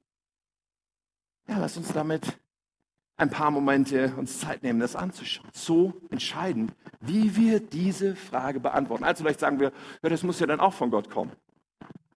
[1.50, 2.38] Ja, lass uns damit
[3.16, 5.50] ein paar Momente uns Zeit nehmen, das anzuschauen.
[5.52, 9.02] So entscheidend, wie wir diese Frage beantworten.
[9.02, 11.32] Also vielleicht sagen wir, ja, das muss ja dann auch von Gott kommen.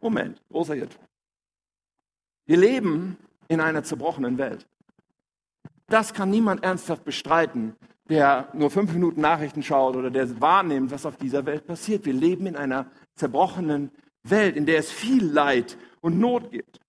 [0.01, 1.03] Moment, großer Irrtum.
[2.47, 3.19] Wir leben
[3.49, 4.69] in einer zerbrochenen Welt.
[5.89, 7.75] Das kann niemand ernsthaft bestreiten,
[8.09, 12.07] der nur fünf Minuten Nachrichten schaut oder der wahrnimmt, was auf dieser Welt passiert.
[12.07, 13.91] Wir leben in einer zerbrochenen
[14.23, 16.84] Welt, in der es viel Leid und Not gibt.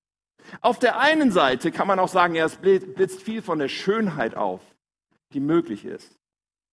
[0.62, 4.36] Auf der einen Seite kann man auch sagen, ja, es blitzt viel von der Schönheit
[4.36, 4.62] auf,
[5.34, 6.17] die möglich ist.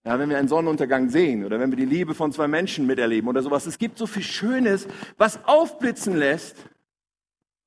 [0.04, 3.28] Ja, wenn wir einen Sonnenuntergang sehen oder wenn wir die Liebe von zwei Menschen miterleben
[3.28, 3.66] oder sowas.
[3.66, 6.56] Es gibt so viel Schönes, was aufblitzen lässt,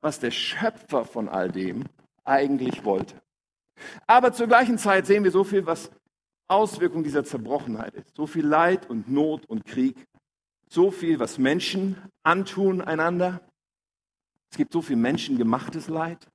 [0.01, 1.85] was der Schöpfer von all dem
[2.25, 3.15] eigentlich wollte.
[4.05, 5.91] Aber zur gleichen Zeit sehen wir so viel, was
[6.47, 8.15] Auswirkung dieser Zerbrochenheit ist.
[8.15, 10.07] So viel Leid und Not und Krieg.
[10.69, 13.41] So viel, was Menschen antun einander.
[14.55, 16.29] Es gibt so viel menschengemachtes Leid.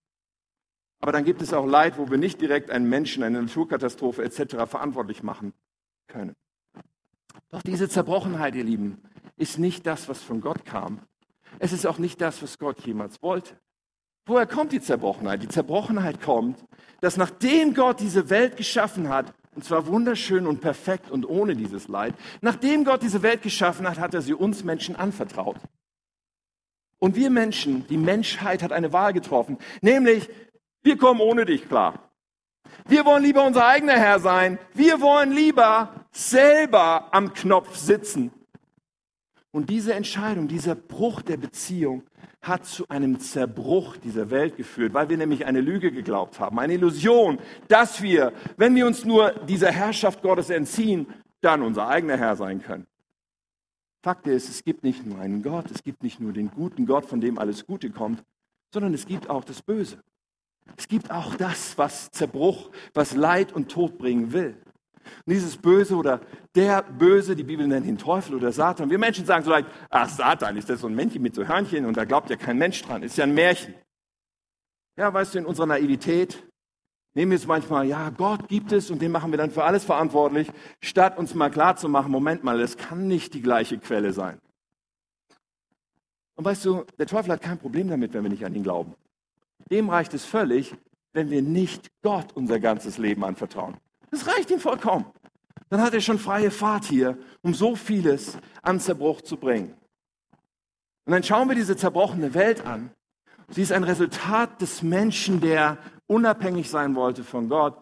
[1.01, 4.57] Aber dann gibt es auch Leid, wo wir nicht direkt einen Menschen, eine Naturkatastrophe etc.
[4.67, 5.55] verantwortlich machen
[6.07, 6.37] können.
[7.49, 9.01] Doch diese Zerbrochenheit, ihr Lieben,
[9.39, 11.01] ist nicht das, was von Gott kam.
[11.61, 13.59] Es ist auch nicht das, was Gott jemals wollte.
[14.27, 15.43] Woher kommt die Zerbrochenheit?
[15.43, 16.63] Die Zerbrochenheit kommt,
[17.01, 21.89] dass nachdem Gott diese Welt geschaffen hat, und zwar wunderschön und perfekt und ohne dieses
[21.89, 25.57] Leid, nachdem Gott diese Welt geschaffen hat, hat er sie uns Menschen anvertraut.
[27.01, 30.29] Und wir Menschen, die Menschheit hat eine Wahl getroffen, nämlich
[30.83, 32.11] wir kommen ohne dich klar.
[32.87, 34.59] Wir wollen lieber unser eigener Herr sein.
[34.75, 38.31] Wir wollen lieber selber am Knopf sitzen.
[39.51, 42.05] Und diese Entscheidung, dieser Bruch der Beziehung
[42.41, 46.75] hat zu einem Zerbruch dieser Welt geführt, weil wir nämlich eine Lüge geglaubt haben, eine
[46.75, 51.07] Illusion, dass wir, wenn wir uns nur dieser Herrschaft Gottes entziehen,
[51.41, 52.87] dann unser eigener Herr sein können.
[54.03, 57.05] Fakt ist, es gibt nicht nur einen Gott, es gibt nicht nur den guten Gott,
[57.05, 58.23] von dem alles Gute kommt,
[58.73, 60.03] sondern es gibt auch das Böse.
[60.77, 64.57] Es gibt auch das, was Zerbruch, was Leid und Tod bringen will.
[65.27, 66.21] Und dieses Böse oder
[66.55, 68.91] der Böse, die Bibel nennt ihn Teufel oder Satan.
[68.91, 71.85] Wir Menschen sagen so leicht, ach Satan, ist das so ein Männchen mit so Hörnchen
[71.85, 73.75] und da glaubt ja kein Mensch dran, ist ja ein Märchen.
[74.97, 76.43] Ja, weißt du, in unserer Naivität
[77.15, 79.85] nehmen wir es manchmal, ja, Gott gibt es und den machen wir dann für alles
[79.85, 80.49] verantwortlich,
[80.81, 84.41] statt uns mal klar zu machen, Moment mal, es kann nicht die gleiche Quelle sein.
[86.37, 88.95] Und weißt du, der Teufel hat kein Problem damit, wenn wir nicht an ihn glauben.
[89.71, 90.75] Dem reicht es völlig,
[91.13, 93.77] wenn wir nicht Gott unser ganzes Leben anvertrauen.
[94.11, 95.07] Das reicht ihm vollkommen.
[95.69, 99.75] Dann hat er schon freie Fahrt hier, um so vieles an Zerbruch zu bringen.
[101.05, 102.91] Und dann schauen wir diese zerbrochene Welt an.
[103.49, 105.79] Sie ist ein Resultat des Menschen, der
[106.11, 107.77] unabhängig sein wollte von Gott.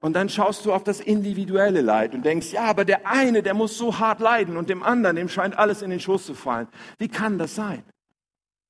[0.00, 3.54] Und dann schaust du auf das individuelle Leid und denkst, ja, aber der eine, der
[3.54, 6.68] muss so hart leiden und dem anderen, dem scheint alles in den Schoß zu fallen.
[6.98, 7.82] Wie kann das sein?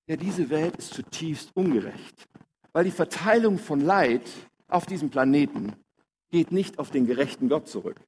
[0.06, 2.28] Ja, diese Welt ist zutiefst ungerecht,
[2.72, 4.30] weil die Verteilung von Leid
[4.68, 5.72] auf diesem Planeten
[6.30, 8.00] geht nicht auf den gerechten Gott zurück,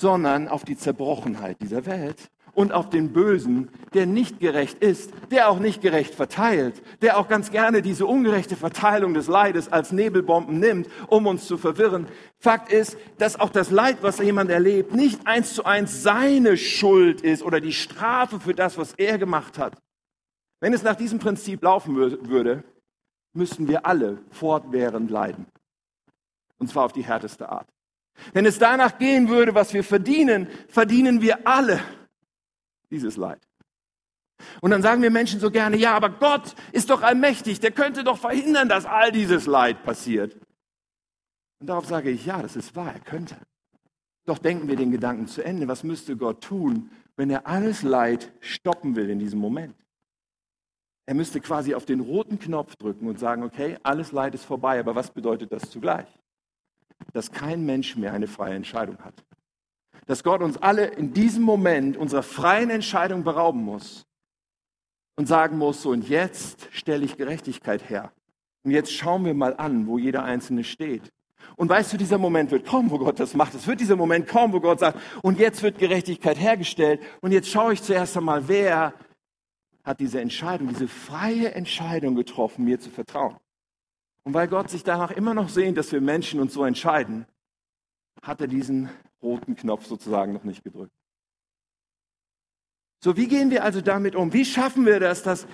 [0.00, 5.48] sondern auf die Zerbrochenheit dieser Welt und auf den Bösen, der nicht gerecht ist, der
[5.48, 10.58] auch nicht gerecht verteilt, der auch ganz gerne diese ungerechte Verteilung des Leides als Nebelbomben
[10.58, 12.06] nimmt, um uns zu verwirren.
[12.38, 17.20] Fakt ist, dass auch das Leid, was jemand erlebt, nicht eins zu eins seine Schuld
[17.20, 19.76] ist oder die Strafe für das, was er gemacht hat.
[20.60, 22.64] Wenn es nach diesem Prinzip laufen würde,
[23.34, 25.46] müssten wir alle fortwährend leiden.
[26.58, 27.68] Und zwar auf die härteste Art.
[28.32, 31.80] Wenn es danach gehen würde, was wir verdienen, verdienen wir alle
[32.90, 33.40] dieses Leid.
[34.60, 38.04] Und dann sagen wir Menschen so gerne, ja, aber Gott ist doch allmächtig, der könnte
[38.04, 40.34] doch verhindern, dass all dieses Leid passiert.
[41.60, 43.36] Und darauf sage ich, ja, das ist wahr, er könnte.
[44.26, 45.68] Doch denken wir den Gedanken zu Ende.
[45.68, 49.76] Was müsste Gott tun, wenn er alles Leid stoppen will in diesem Moment?
[51.06, 54.80] Er müsste quasi auf den roten Knopf drücken und sagen, okay, alles Leid ist vorbei,
[54.80, 56.08] aber was bedeutet das zugleich?
[57.12, 59.14] dass kein Mensch mehr eine freie Entscheidung hat.
[60.06, 64.06] Dass Gott uns alle in diesem Moment unserer freien Entscheidung berauben muss
[65.16, 68.12] und sagen muss, so und jetzt stelle ich Gerechtigkeit her.
[68.64, 71.12] Und jetzt schauen wir mal an, wo jeder Einzelne steht.
[71.56, 73.54] Und weißt du, dieser Moment wird kommen, wo Gott das macht.
[73.54, 77.00] Es wird dieser Moment kommen, wo Gott sagt, und jetzt wird Gerechtigkeit hergestellt.
[77.20, 78.94] Und jetzt schaue ich zuerst einmal, wer
[79.84, 83.36] hat diese Entscheidung, diese freie Entscheidung getroffen, mir zu vertrauen.
[84.24, 87.26] Und weil Gott sich danach immer noch sehnt, dass wir Menschen uns so entscheiden,
[88.22, 88.88] hat er diesen
[89.24, 90.92] roten Knopf sozusagen noch nicht gedrückt.
[93.02, 94.32] So, wie gehen wir also damit um?
[94.32, 95.46] Wie schaffen wir das, dass,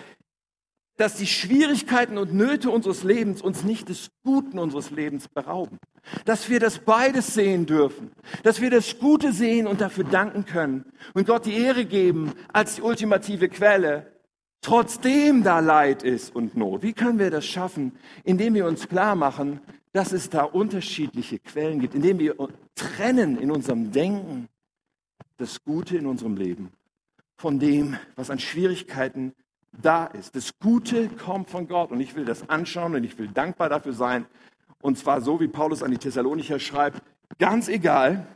[0.96, 5.78] dass die Schwierigkeiten und Nöte unseres Lebens uns nicht des Guten unseres Lebens berauben?
[6.26, 8.12] Dass wir das beides sehen dürfen.
[8.42, 10.84] Dass wir das Gute sehen und dafür danken können.
[11.14, 14.20] Und Gott die Ehre geben als die ultimative Quelle
[14.62, 16.82] Trotzdem da Leid ist und Not.
[16.82, 17.92] Wie können wir das schaffen?
[18.24, 19.60] Indem wir uns klar machen,
[19.92, 22.36] dass es da unterschiedliche Quellen gibt, indem wir
[22.74, 24.48] trennen in unserem Denken
[25.36, 26.70] das Gute in unserem Leben
[27.36, 29.32] von dem, was an Schwierigkeiten
[29.72, 30.36] da ist.
[30.36, 33.94] Das Gute kommt von Gott und ich will das anschauen und ich will dankbar dafür
[33.94, 34.26] sein.
[34.82, 37.02] Und zwar so, wie Paulus an die Thessalonicher schreibt,
[37.38, 38.26] ganz egal,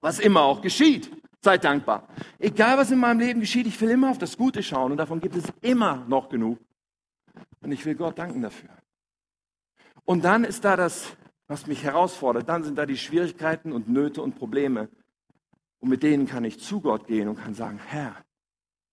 [0.00, 1.10] was immer auch geschieht.
[1.42, 2.08] Seid dankbar.
[2.38, 5.20] Egal, was in meinem Leben geschieht, ich will immer auf das Gute schauen und davon
[5.20, 6.58] gibt es immer noch genug.
[7.60, 8.70] Und ich will Gott danken dafür.
[10.06, 11.16] Und dann ist da das,
[11.48, 12.48] was mich herausfordert.
[12.48, 14.88] Dann sind da die Schwierigkeiten und Nöte und Probleme.
[15.80, 18.16] Und mit denen kann ich zu Gott gehen und kann sagen, Herr,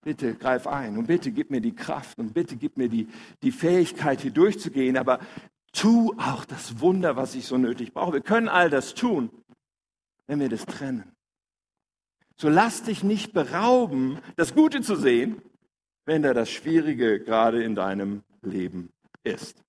[0.02, 3.08] bitte greif ein und bitte gib mir die Kraft und bitte gib mir die,
[3.42, 4.96] die Fähigkeit, hier durchzugehen.
[4.96, 5.20] Aber
[5.72, 8.14] tu auch das Wunder, was ich so nötig brauche.
[8.14, 9.30] Wir können all das tun,
[10.26, 11.10] wenn wir das trennen.
[12.36, 15.40] So lass dich nicht berauben, das Gute zu sehen,
[16.04, 18.92] wenn da das Schwierige gerade in deinem Leben
[19.22, 19.63] ist.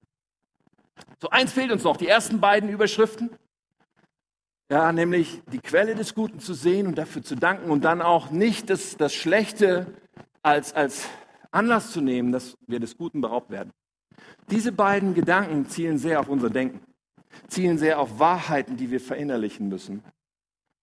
[1.22, 3.30] So eins fehlt uns noch, die ersten beiden Überschriften.
[4.70, 8.32] Ja, nämlich die Quelle des Guten zu sehen und dafür zu danken und dann auch
[8.32, 9.86] nicht das, das Schlechte
[10.42, 11.08] als, als
[11.52, 13.72] Anlass zu nehmen, dass wir des Guten beraubt werden.
[14.50, 16.82] Diese beiden Gedanken zielen sehr auf unser Denken,
[17.48, 20.04] zielen sehr auf Wahrheiten, die wir verinnerlichen müssen.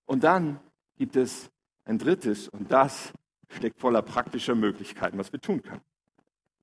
[0.06, 0.60] Und dann
[0.96, 1.50] gibt es
[1.84, 3.12] ein drittes und das
[3.50, 5.82] steckt voller praktischer Möglichkeiten, was wir tun können.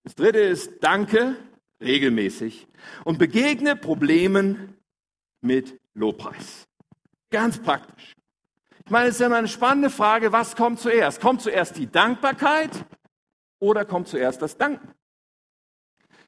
[0.03, 1.35] Das dritte ist Danke
[1.81, 2.67] regelmäßig
[3.03, 4.77] und begegne Problemen
[5.41, 6.67] mit Lobpreis.
[7.31, 8.15] Ganz praktisch.
[8.85, 11.21] Ich meine, es ist ja eine spannende Frage, was kommt zuerst?
[11.21, 12.71] Kommt zuerst die Dankbarkeit
[13.59, 14.93] oder kommt zuerst das Danken?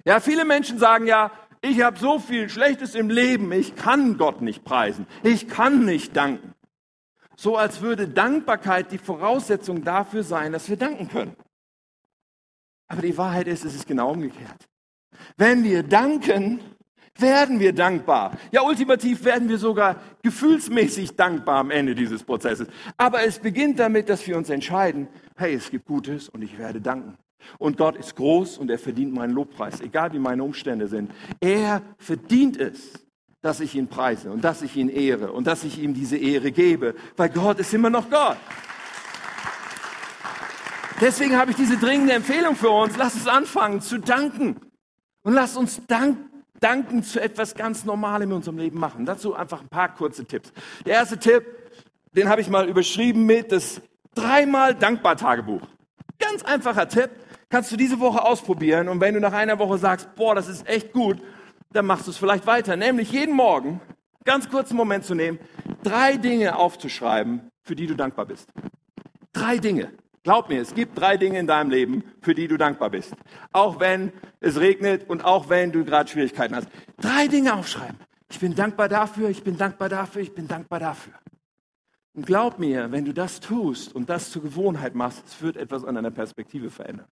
[0.06, 1.32] Ja, viele Menschen sagen ja,
[1.62, 6.16] ich habe so viel Schlechtes im Leben, ich kann Gott nicht preisen, ich kann nicht
[6.16, 6.54] danken.
[7.36, 11.36] So als würde Dankbarkeit die Voraussetzung dafür sein, dass wir danken können.
[12.88, 14.68] Aber die Wahrheit ist, es ist genau umgekehrt.
[15.38, 16.60] Wenn wir danken,
[17.22, 18.38] werden wir dankbar.
[18.52, 22.68] Ja, ultimativ werden wir sogar gefühlsmäßig dankbar am Ende dieses Prozesses.
[22.98, 26.82] Aber es beginnt damit, dass wir uns entscheiden, hey, es gibt Gutes und ich werde
[26.82, 27.18] danken.
[27.58, 31.12] Und Gott ist groß und er verdient meinen Lobpreis, egal wie meine Umstände sind.
[31.40, 32.94] Er verdient es,
[33.42, 36.52] dass ich ihn preise und dass ich ihn ehre und dass ich ihm diese Ehre
[36.52, 38.38] gebe, weil Gott ist immer noch Gott.
[41.00, 42.96] Deswegen habe ich diese dringende Empfehlung für uns.
[42.96, 44.58] Lass uns anfangen zu danken.
[45.24, 46.18] Und lass uns dank,
[46.60, 49.06] danken zu etwas ganz Normalem in unserem Leben machen.
[49.06, 50.52] Dazu einfach ein paar kurze Tipps.
[50.86, 51.46] Der erste Tipp,
[52.16, 53.82] den habe ich mal überschrieben mit das
[54.16, 55.62] dreimal Dankbar Tagebuch.
[56.20, 57.10] Ganz einfacher Tipp
[57.50, 60.68] kannst du diese Woche ausprobieren und wenn du nach einer Woche sagst, boah, das ist
[60.68, 61.18] echt gut,
[61.74, 62.76] dann machst du es vielleicht weiter.
[62.76, 63.82] Nämlich jeden Morgen,
[64.24, 65.40] ganz kurzen Moment zu nehmen,
[65.84, 68.50] drei Dinge aufzuschreiben, für die du dankbar bist.
[69.34, 69.92] Drei Dinge.
[70.24, 73.14] Glaub mir, es gibt drei Dinge in deinem Leben, für die du dankbar bist.
[73.52, 76.68] Auch wenn es regnet und auch wenn du gerade Schwierigkeiten hast.
[77.00, 77.98] Drei Dinge aufschreiben.
[78.30, 81.14] Ich bin dankbar dafür, ich bin dankbar dafür, ich bin dankbar dafür.
[82.14, 85.84] Und glaub mir, wenn du das tust und das zur Gewohnheit machst, es wird etwas
[85.84, 87.08] an deiner Perspektive verändern.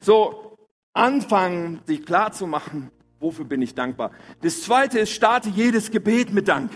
[0.00, 0.58] So,
[0.92, 4.10] anfangen, sich klar zu machen, wofür bin ich dankbar.
[4.42, 6.70] Das zweite ist, starte jedes Gebet mit Dank.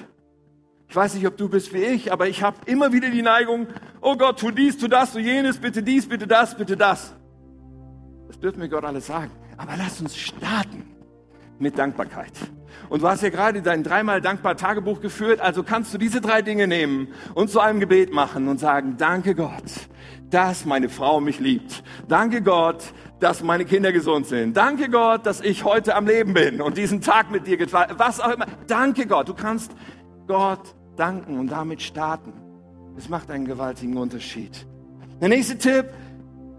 [0.91, 3.69] Ich weiß nicht, ob du bist wie ich, aber ich habe immer wieder die Neigung,
[4.01, 7.15] oh Gott, tu dies, tu das, tu jenes, bitte dies, bitte das, bitte das.
[8.27, 9.31] Das dürfen wir Gott alles sagen.
[9.57, 10.85] Aber lass uns starten
[11.61, 12.33] mit Dankbarkeit.
[12.89, 16.43] Und du hast ja gerade dein dreimal dankbar Tagebuch geführt, also kannst du diese drei
[16.43, 19.63] Dinge nehmen und zu einem Gebet machen und sagen, danke Gott,
[20.29, 21.85] dass meine Frau mich liebt.
[22.09, 22.83] Danke Gott,
[23.21, 24.57] dass meine Kinder gesund sind.
[24.57, 28.19] Danke Gott, dass ich heute am Leben bin und diesen Tag mit dir geteilt, was
[28.19, 28.47] auch immer.
[28.67, 29.71] Danke Gott, du kannst
[30.27, 32.33] Gott danken und damit starten.
[32.97, 34.67] Es macht einen gewaltigen Unterschied.
[35.21, 35.87] Der nächste Tipp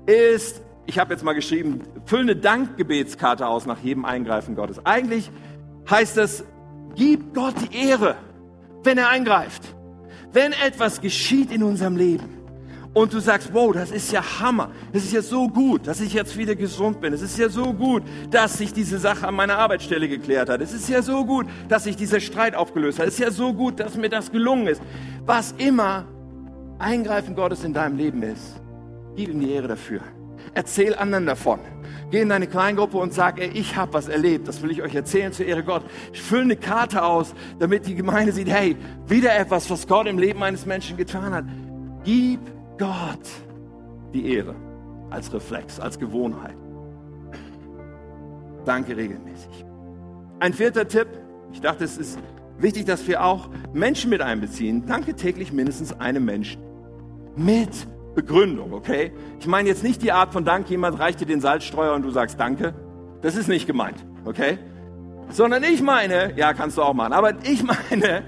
[0.08, 4.84] ist, ich habe jetzt mal geschrieben, füll eine Dankgebetskarte aus nach jedem Eingreifen Gottes.
[4.86, 5.30] Eigentlich
[5.90, 6.44] heißt das,
[6.96, 8.16] gib Gott die Ehre,
[8.84, 9.76] wenn er eingreift.
[10.34, 12.41] Wenn etwas geschieht in unserem Leben,
[12.94, 16.14] und du sagst, wow, das ist ja Hammer, das ist ja so gut, dass ich
[16.14, 19.58] jetzt wieder gesund bin, es ist ja so gut, dass sich diese Sache an meiner
[19.58, 23.14] Arbeitsstelle geklärt hat, es ist ja so gut, dass sich dieser Streit aufgelöst hat, es
[23.14, 24.82] ist ja so gut, dass mir das gelungen ist.
[25.26, 26.06] Was immer
[26.80, 28.60] Eingreifen Gottes in deinem Leben ist,
[29.16, 30.02] gib ihm die Ehre dafür.
[30.54, 31.60] Erzähl anderen davon.
[32.10, 34.94] Geh in deine Kleingruppe und sag, ey, ich habe was erlebt, das will ich euch
[34.94, 35.84] erzählen zur Ehre Gott.
[36.12, 38.76] Füll eine Karte aus, damit die Gemeinde sieht, hey,
[39.08, 41.46] wieder etwas, was Gott im Leben eines Menschen getan hat.
[42.04, 42.40] Gib
[42.82, 43.30] Gott
[44.12, 44.56] die Ehre
[45.12, 46.56] als Reflex, als Gewohnheit.
[48.66, 49.66] Danke regelmäßig.
[50.40, 51.08] Ein vierter Tipp,
[51.54, 52.18] ich dachte, es ist
[52.58, 54.88] wichtig, dass wir auch Menschen mit einbeziehen.
[54.88, 56.60] Danke täglich mindestens einem Menschen.
[57.36, 57.70] Mit
[58.16, 59.12] Begründung, okay?
[59.40, 62.10] Ich meine jetzt nicht die Art von Dank, jemand reicht dir den Salzstreuer und du
[62.10, 62.74] sagst Danke.
[63.22, 64.58] Das ist nicht gemeint, okay?
[65.30, 67.62] Sondern ich meine, ja, kannst du auch machen, aber ich
[67.92, 68.24] meine,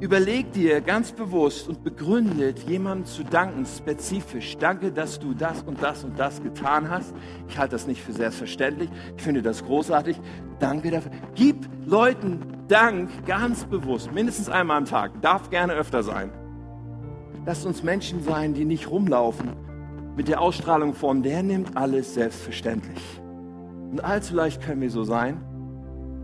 [0.00, 4.56] Überleg dir ganz bewusst und begründet, jemandem zu danken, spezifisch.
[4.56, 7.14] Danke, dass du das und das und das getan hast.
[7.48, 8.88] Ich halte das nicht für selbstverständlich.
[9.18, 10.18] Ich finde das großartig.
[10.58, 11.12] Danke dafür.
[11.34, 15.20] Gib Leuten Dank ganz bewusst, mindestens einmal am Tag.
[15.20, 16.30] Darf gerne öfter sein.
[17.44, 19.50] Lasst uns Menschen sein, die nicht rumlaufen
[20.16, 23.02] mit der Ausstrahlung von, der nimmt alles selbstverständlich.
[23.90, 25.42] Und allzu leicht können wir so sein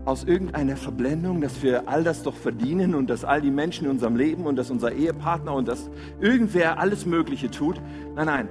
[0.07, 3.91] aus irgendeiner Verblendung, dass wir all das doch verdienen und dass all die Menschen in
[3.91, 5.89] unserem Leben und dass unser Ehepartner und dass
[6.21, 7.81] irgendwer alles Mögliche tut.
[8.15, 8.49] Nein, nein,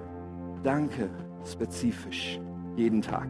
[0.62, 1.08] danke
[1.50, 2.38] spezifisch
[2.76, 3.26] jeden Tag.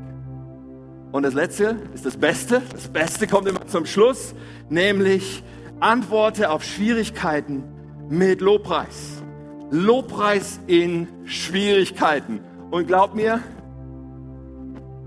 [1.12, 2.62] Und das Letzte ist das Beste.
[2.72, 4.34] Das Beste kommt immer zum Schluss,
[4.68, 5.44] nämlich
[5.78, 7.62] Antworte auf Schwierigkeiten
[8.08, 9.22] mit Lobpreis.
[9.70, 12.40] Lobpreis in Schwierigkeiten.
[12.72, 13.40] Und glaub mir,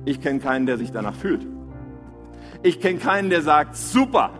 [0.05, 1.48] ich kenne keinen, der sich danach fühlt.
[2.61, 4.31] Ich kenne keinen, der sagt, super,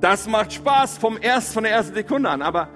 [0.00, 2.68] Das macht Spaß vom erst, von der ersten Sekunde an, aber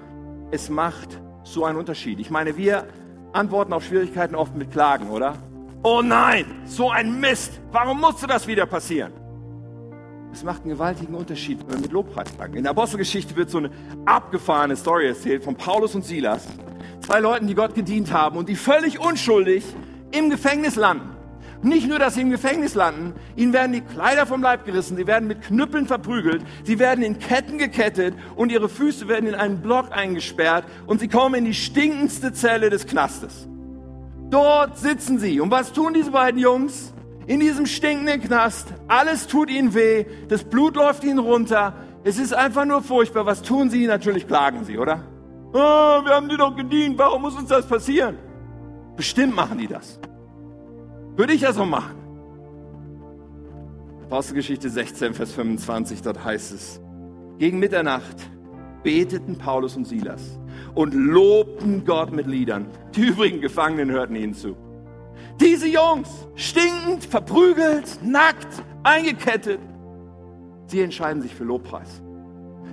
[0.51, 2.19] es macht so einen Unterschied.
[2.19, 2.87] Ich meine, wir
[3.33, 5.33] antworten auf Schwierigkeiten oft mit Klagen, oder?
[5.81, 7.59] Oh nein, so ein Mist.
[7.71, 9.11] Warum musste das wieder passieren?
[10.31, 12.57] Es macht einen gewaltigen Unterschied, wenn wir mit Lobpreis klagen.
[12.57, 13.71] In der Apostelgeschichte wird so eine
[14.05, 16.47] abgefahrene Story erzählt von Paulus und Silas.
[16.99, 19.63] Zwei Leuten, die Gott gedient haben und die völlig unschuldig
[20.11, 21.14] im Gefängnis landen.
[21.65, 25.07] Nicht nur, dass sie im Gefängnis landen, ihnen werden die Kleider vom Leib gerissen, sie
[25.07, 29.63] werden mit Knüppeln verprügelt, sie werden in Ketten gekettet und ihre Füße werden in einen
[29.63, 33.47] Block eingesperrt und sie kommen in die stinkendste Zelle des Knastes.
[34.29, 35.39] Dort sitzen sie.
[35.39, 36.93] Und was tun diese beiden Jungs?
[37.25, 38.67] In diesem stinkenden Knast.
[38.87, 40.05] Alles tut ihnen weh.
[40.27, 41.73] Das Blut läuft ihnen runter.
[42.03, 43.25] Es ist einfach nur furchtbar.
[43.25, 43.87] Was tun sie?
[43.87, 45.01] Natürlich klagen sie, oder?
[45.51, 46.99] Oh, wir haben dir doch gedient.
[46.99, 48.19] Warum muss uns das passieren?
[48.95, 49.99] Bestimmt machen die das.
[51.15, 51.95] Würde ich das so machen?
[54.03, 56.81] Apostelgeschichte 16, Vers 25, dort heißt es,
[57.39, 58.17] gegen Mitternacht
[58.83, 60.39] beteten Paulus und Silas
[60.75, 62.67] und lobten Gott mit Liedern.
[62.95, 64.55] Die übrigen Gefangenen hörten ihnen zu.
[65.39, 69.59] Diese Jungs, stinkend, verprügelt, nackt, eingekettet,
[70.67, 72.01] sie entscheiden sich für Lobpreis.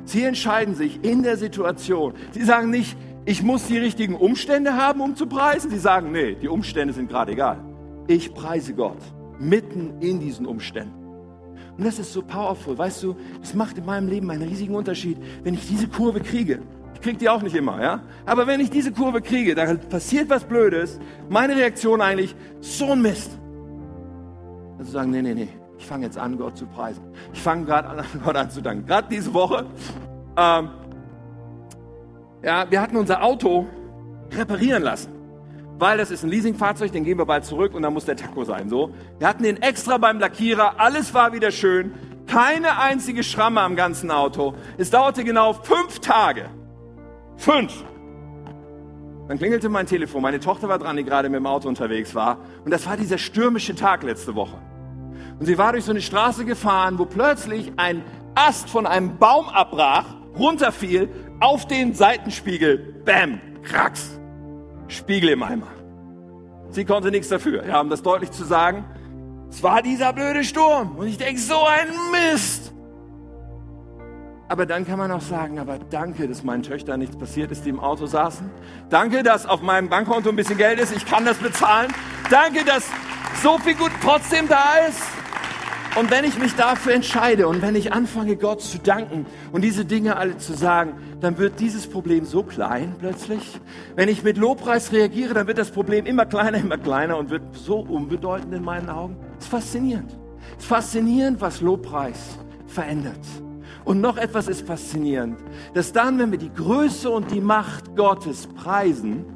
[0.05, 2.15] Sie entscheiden sich in der Situation.
[2.33, 5.71] Sie sagen nicht, ich muss die richtigen Umstände haben, um zu preisen.
[5.71, 7.72] Sie sagen, nee, die Umstände sind gerade egal.
[8.07, 8.99] Ich preise Gott
[9.39, 11.03] mitten in diesen Umständen.
[11.77, 12.77] Und das ist so powerful.
[12.77, 16.61] Weißt du, das macht in meinem Leben einen riesigen Unterschied, wenn ich diese Kurve kriege.
[16.95, 18.03] Ich kriege die auch nicht immer, ja?
[18.27, 21.01] Aber wenn ich diese Kurve kriege, da passiert was Blödes.
[21.29, 23.39] Meine Reaktion eigentlich, so ein Mist.
[24.79, 25.49] Also sagen, nee, nee, nee,
[25.79, 27.03] ich fange jetzt an, Gott zu preisen.
[27.33, 28.87] Ich fange gerade an, Gott an zu danken.
[28.87, 29.67] Gerade diese Woche,
[30.37, 30.71] ähm,
[32.43, 33.67] ja, wir hatten unser Auto
[34.31, 35.22] reparieren lassen
[35.79, 38.45] weil das ist ein Leasingfahrzeug, den geben wir bald zurück und dann muss der Taco
[38.45, 38.69] sein.
[38.69, 41.93] So, wir hatten den extra beim Lackierer, alles war wieder schön,
[42.27, 44.55] keine einzige Schramme am ganzen Auto.
[44.79, 46.49] Es dauerte genau fünf Tage.
[47.37, 47.85] Fünf.
[49.29, 50.23] Dann klingelte mein Telefon.
[50.23, 52.39] Meine Tochter war dran, die gerade mit dem Auto unterwegs war.
[52.65, 54.59] Und das war dieser stürmische Tag letzte Woche.
[55.39, 58.03] Und sie war durch so eine Straße gefahren, wo plötzlich ein
[58.35, 60.05] Ast von einem Baum abbrach,
[60.39, 61.09] runterfiel,
[61.41, 63.03] auf den Seitenspiegel.
[63.05, 64.19] Bam, kracks.
[64.93, 65.69] Spiegel im Eimer.
[66.71, 68.85] Sie konnte nichts dafür, ja, um das deutlich zu sagen.
[69.51, 70.97] Es war dieser blöde Sturm.
[70.97, 72.73] Und ich denke, so ein Mist.
[74.49, 77.71] Aber dann kann man auch sagen, aber danke, dass meinen Töchtern nichts passiert ist, die
[77.71, 78.51] im Auto saßen.
[78.91, 81.91] Danke, dass auf meinem Bankkonto ein bisschen Geld ist, ich kann das bezahlen.
[82.31, 82.87] Danke, dass
[83.43, 85.22] so viel gut trotzdem da ist.
[85.95, 89.85] Und wenn ich mich dafür entscheide und wenn ich anfange, Gott zu danken und diese
[89.85, 93.61] Dinge alle zu sagen, dann wird dieses Problem so klein plötzlich.
[93.95, 97.43] Wenn ich mit Lobpreis reagiere, dann wird das Problem immer kleiner, immer kleiner und wird
[97.55, 99.19] so unbedeutend in meinen Augen.
[99.39, 100.17] Es ist faszinierend.
[100.57, 103.21] Es ist faszinierend, was Lobpreis verändert.
[103.85, 105.41] Und noch etwas ist faszinierend,
[105.75, 109.27] dass dann, wenn wir die Größe und die Macht Gottes preisen,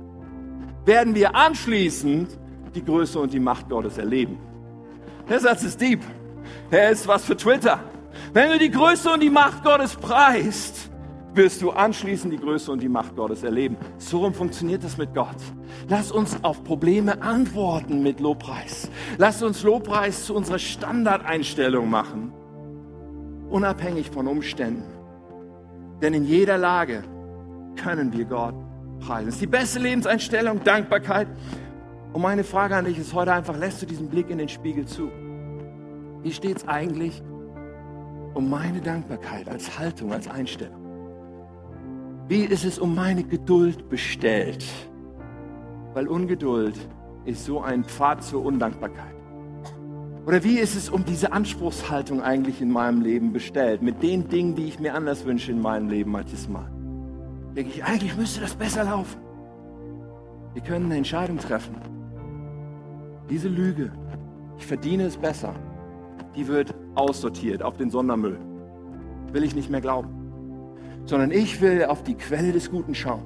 [0.86, 2.38] werden wir anschließend
[2.74, 4.38] die Größe und die Macht Gottes erleben.
[5.28, 6.00] Der Satz ist deep.
[6.70, 7.80] Er ist was für Twitter.
[8.32, 10.90] Wenn du die Größe und die Macht Gottes preist,
[11.36, 13.76] wirst du anschließend die Größe und die Macht Gottes erleben.
[13.98, 15.36] So rum funktioniert das mit Gott.
[15.88, 18.90] Lass uns auf Probleme antworten mit Lobpreis.
[19.18, 22.32] Lass uns Lobpreis zu unserer Standardeinstellung machen,
[23.50, 24.84] unabhängig von Umständen.
[26.02, 27.04] Denn in jeder Lage
[27.76, 28.54] können wir Gott
[29.00, 29.26] preisen.
[29.26, 31.28] Das ist die beste Lebenseinstellung, Dankbarkeit.
[32.12, 34.86] Und meine Frage an dich ist heute einfach, lässt du diesen Blick in den Spiegel
[34.86, 35.10] zu?
[36.26, 37.22] Wie steht es eigentlich
[38.34, 40.82] um meine Dankbarkeit als Haltung, als Einstellung?
[42.26, 44.64] Wie ist es um meine Geduld bestellt?
[45.94, 46.76] Weil Ungeduld
[47.26, 49.14] ist so ein Pfad zur Undankbarkeit.
[50.26, 53.80] Oder wie ist es um diese Anspruchshaltung eigentlich in meinem Leben bestellt?
[53.80, 56.68] Mit den Dingen, die ich mir anders wünsche in meinem Leben manches Mal.
[57.54, 59.20] Denke ich, eigentlich müsste das besser laufen.
[60.54, 61.76] Wir können eine Entscheidung treffen.
[63.30, 63.92] Diese Lüge,
[64.58, 65.54] ich verdiene es besser,
[66.36, 68.38] die wird aussortiert auf den Sondermüll.
[69.32, 70.08] Will ich nicht mehr glauben.
[71.04, 73.22] Sondern ich will auf die Quelle des Guten schauen.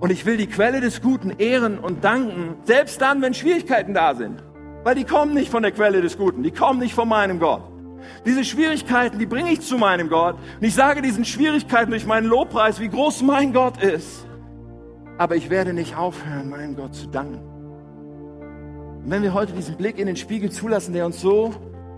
[0.00, 4.14] Und ich will die Quelle des Guten ehren und danken, selbst dann, wenn Schwierigkeiten da
[4.14, 4.42] sind.
[4.82, 7.62] Weil die kommen nicht von der Quelle des Guten, die kommen nicht von meinem Gott.
[8.26, 10.36] Diese Schwierigkeiten, die bringe ich zu meinem Gott.
[10.60, 14.26] Und ich sage diesen Schwierigkeiten durch meinen Lobpreis, wie groß mein Gott ist.
[15.16, 17.40] Aber ich werde nicht aufhören, meinem Gott zu danken.
[19.04, 21.54] Und wenn wir heute diesen Blick in den Spiegel zulassen, der uns so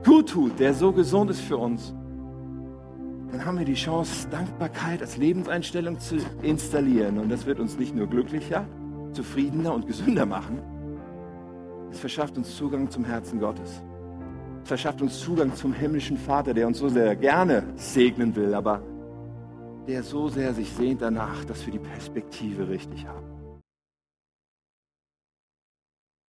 [0.07, 1.93] gut tut, der so gesund ist für uns,
[3.33, 7.19] dann haben wir die Chance, Dankbarkeit als Lebenseinstellung zu installieren.
[7.19, 8.67] Und das wird uns nicht nur glücklicher,
[9.13, 10.63] zufriedener und gesünder machen,
[11.91, 13.83] es verschafft uns Zugang zum Herzen Gottes.
[14.63, 18.83] Es verschafft uns Zugang zum himmlischen Vater, der uns so sehr gerne segnen will, aber
[19.87, 23.36] der so sehr sich sehnt danach, dass wir die Perspektive richtig haben.